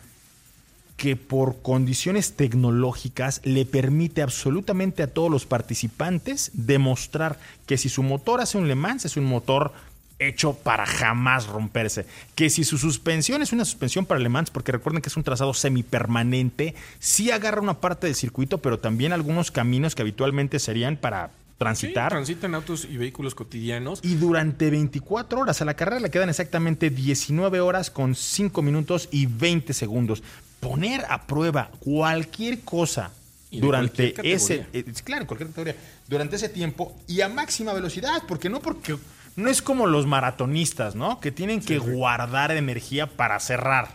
[0.96, 8.02] que por condiciones tecnológicas le permite absolutamente a todos los participantes demostrar que si su
[8.02, 9.72] motor hace un Le Mans es un motor
[10.28, 12.06] hecho para jamás romperse.
[12.34, 15.22] Que si su suspensión es una suspensión para Le Mans, porque recuerden que es un
[15.24, 20.96] trazado semipermanente, sí agarra una parte del circuito, pero también algunos caminos que habitualmente serían
[20.96, 22.10] para Sí, transitar.
[22.10, 24.00] transitan autos y vehículos cotidianos.
[24.02, 29.08] Y durante 24 horas a la carrera le quedan exactamente 19 horas con 5 minutos
[29.12, 30.22] y 20 segundos.
[30.60, 33.12] Poner a prueba cualquier cosa
[33.52, 35.76] durante ese, eh, claro, cualquier categoría,
[36.08, 38.96] durante ese tiempo y a máxima velocidad, porque no porque
[39.36, 41.20] no es como los maratonistas, ¿no?
[41.20, 43.88] Que tienen que guardar energía para cerrar.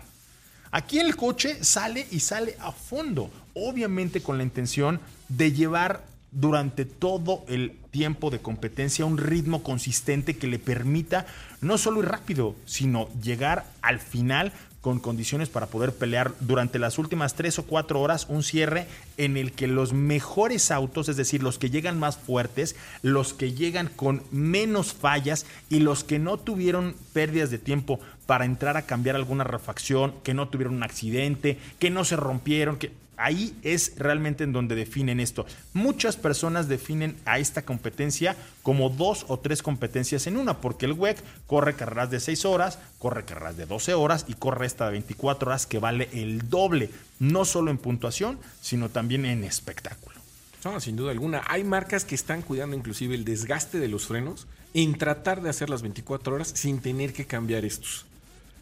[0.71, 6.85] Aquí el coche sale y sale a fondo, obviamente con la intención de llevar durante
[6.85, 11.25] todo el tiempo de competencia un ritmo consistente que le permita
[11.61, 16.97] no solo ir rápido, sino llegar al final con condiciones para poder pelear durante las
[16.97, 21.43] últimas tres o cuatro horas un cierre en el que los mejores autos, es decir,
[21.43, 26.37] los que llegan más fuertes, los que llegan con menos fallas y los que no
[26.37, 31.57] tuvieron pérdidas de tiempo para entrar a cambiar alguna refacción, que no tuvieron un accidente,
[31.79, 35.45] que no se rompieron, que ahí es realmente en donde definen esto.
[35.73, 40.93] Muchas personas definen a esta competencia como dos o tres competencias en una, porque el
[40.93, 44.91] WEC corre carreras de 6 horas, corre carreras de 12 horas y corre esta de
[44.91, 46.89] 24 horas que vale el doble,
[47.19, 50.19] no solo en puntuación, sino también en espectáculo.
[50.79, 51.41] Sin duda alguna.
[51.47, 55.69] Hay marcas que están cuidando inclusive el desgaste de los frenos en tratar de hacer
[55.69, 58.05] las 24 horas sin tener que cambiar estos.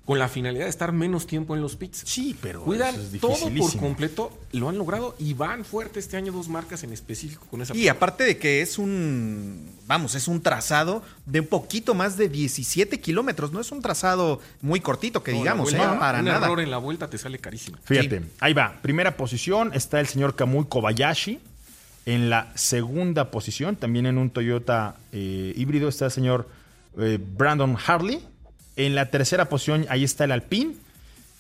[0.08, 2.04] Con la finalidad de estar menos tiempo en los pits.
[2.06, 6.16] Sí, pero Cuidan eso es todo por completo, lo han logrado y van fuerte este
[6.16, 7.76] año dos marcas en específico con esa.
[7.76, 12.30] Y aparte de que es un, vamos, es un trazado de un poquito más de
[12.30, 13.52] 17 kilómetros.
[13.52, 16.00] No es un trazado muy cortito, que No, digamos, vuelta- ¿eh?
[16.00, 16.46] Para un nada.
[16.46, 17.78] error en la vuelta te sale carísimo.
[17.84, 18.80] Fíjate, ahí va.
[18.82, 21.40] Primera posición está el señor Kamui Kobayashi.
[22.06, 26.48] En la segunda posición, también en un Toyota eh, híbrido, está el señor
[26.98, 28.26] eh, Brandon Harley.
[28.78, 30.76] En la tercera posición, ahí está el Alpine.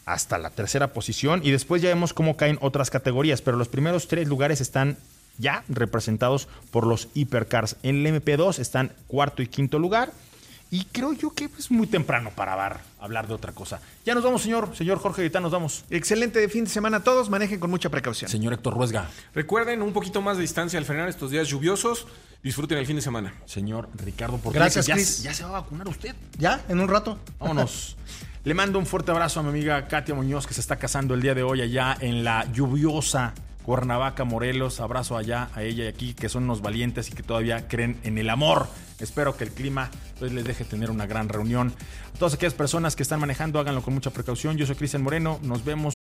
[0.06, 1.42] Hasta la tercera posición.
[1.44, 3.42] Y después ya vemos cómo caen otras categorías.
[3.42, 4.98] Pero los primeros tres lugares están
[5.38, 7.76] ya representados por los hipercars.
[7.84, 10.12] En el MP2 están cuarto y quinto lugar.
[10.70, 13.80] Y creo yo que es muy temprano para hablar, hablar de otra cosa.
[14.06, 14.76] Ya nos vamos, señor.
[14.76, 15.86] Señor Jorge Gaitán, nos vamos.
[15.90, 17.30] Excelente fin de semana a todos.
[17.30, 18.30] Manejen con mucha precaución.
[18.30, 19.10] Señor Héctor Ruesga.
[19.34, 22.08] Recuerden un poquito más de distancia al frenar estos días lluviosos.
[22.44, 23.34] Disfruten el fin de semana.
[23.46, 24.66] Señor Ricardo Portilla.
[24.66, 25.24] Gracias, ya, Chris.
[25.24, 26.16] ya se va a vacunar usted.
[26.38, 26.64] ¿Ya?
[26.70, 27.20] ¿En un rato?
[27.40, 27.98] Vámonos.
[28.44, 31.22] Le mando un fuerte abrazo a mi amiga Katia Muñoz, que se está casando el
[31.22, 33.34] día de hoy allá en la lluviosa
[33.64, 34.80] Cuernavaca, Morelos.
[34.80, 38.18] Abrazo allá a ella y aquí, que son unos valientes y que todavía creen en
[38.18, 38.70] el amor.
[39.02, 41.74] Espero que el clima pues, les deje tener una gran reunión.
[42.16, 44.56] A todas aquellas personas que están manejando, háganlo con mucha precaución.
[44.56, 45.40] Yo soy Cristian Moreno.
[45.44, 45.97] Nos vemos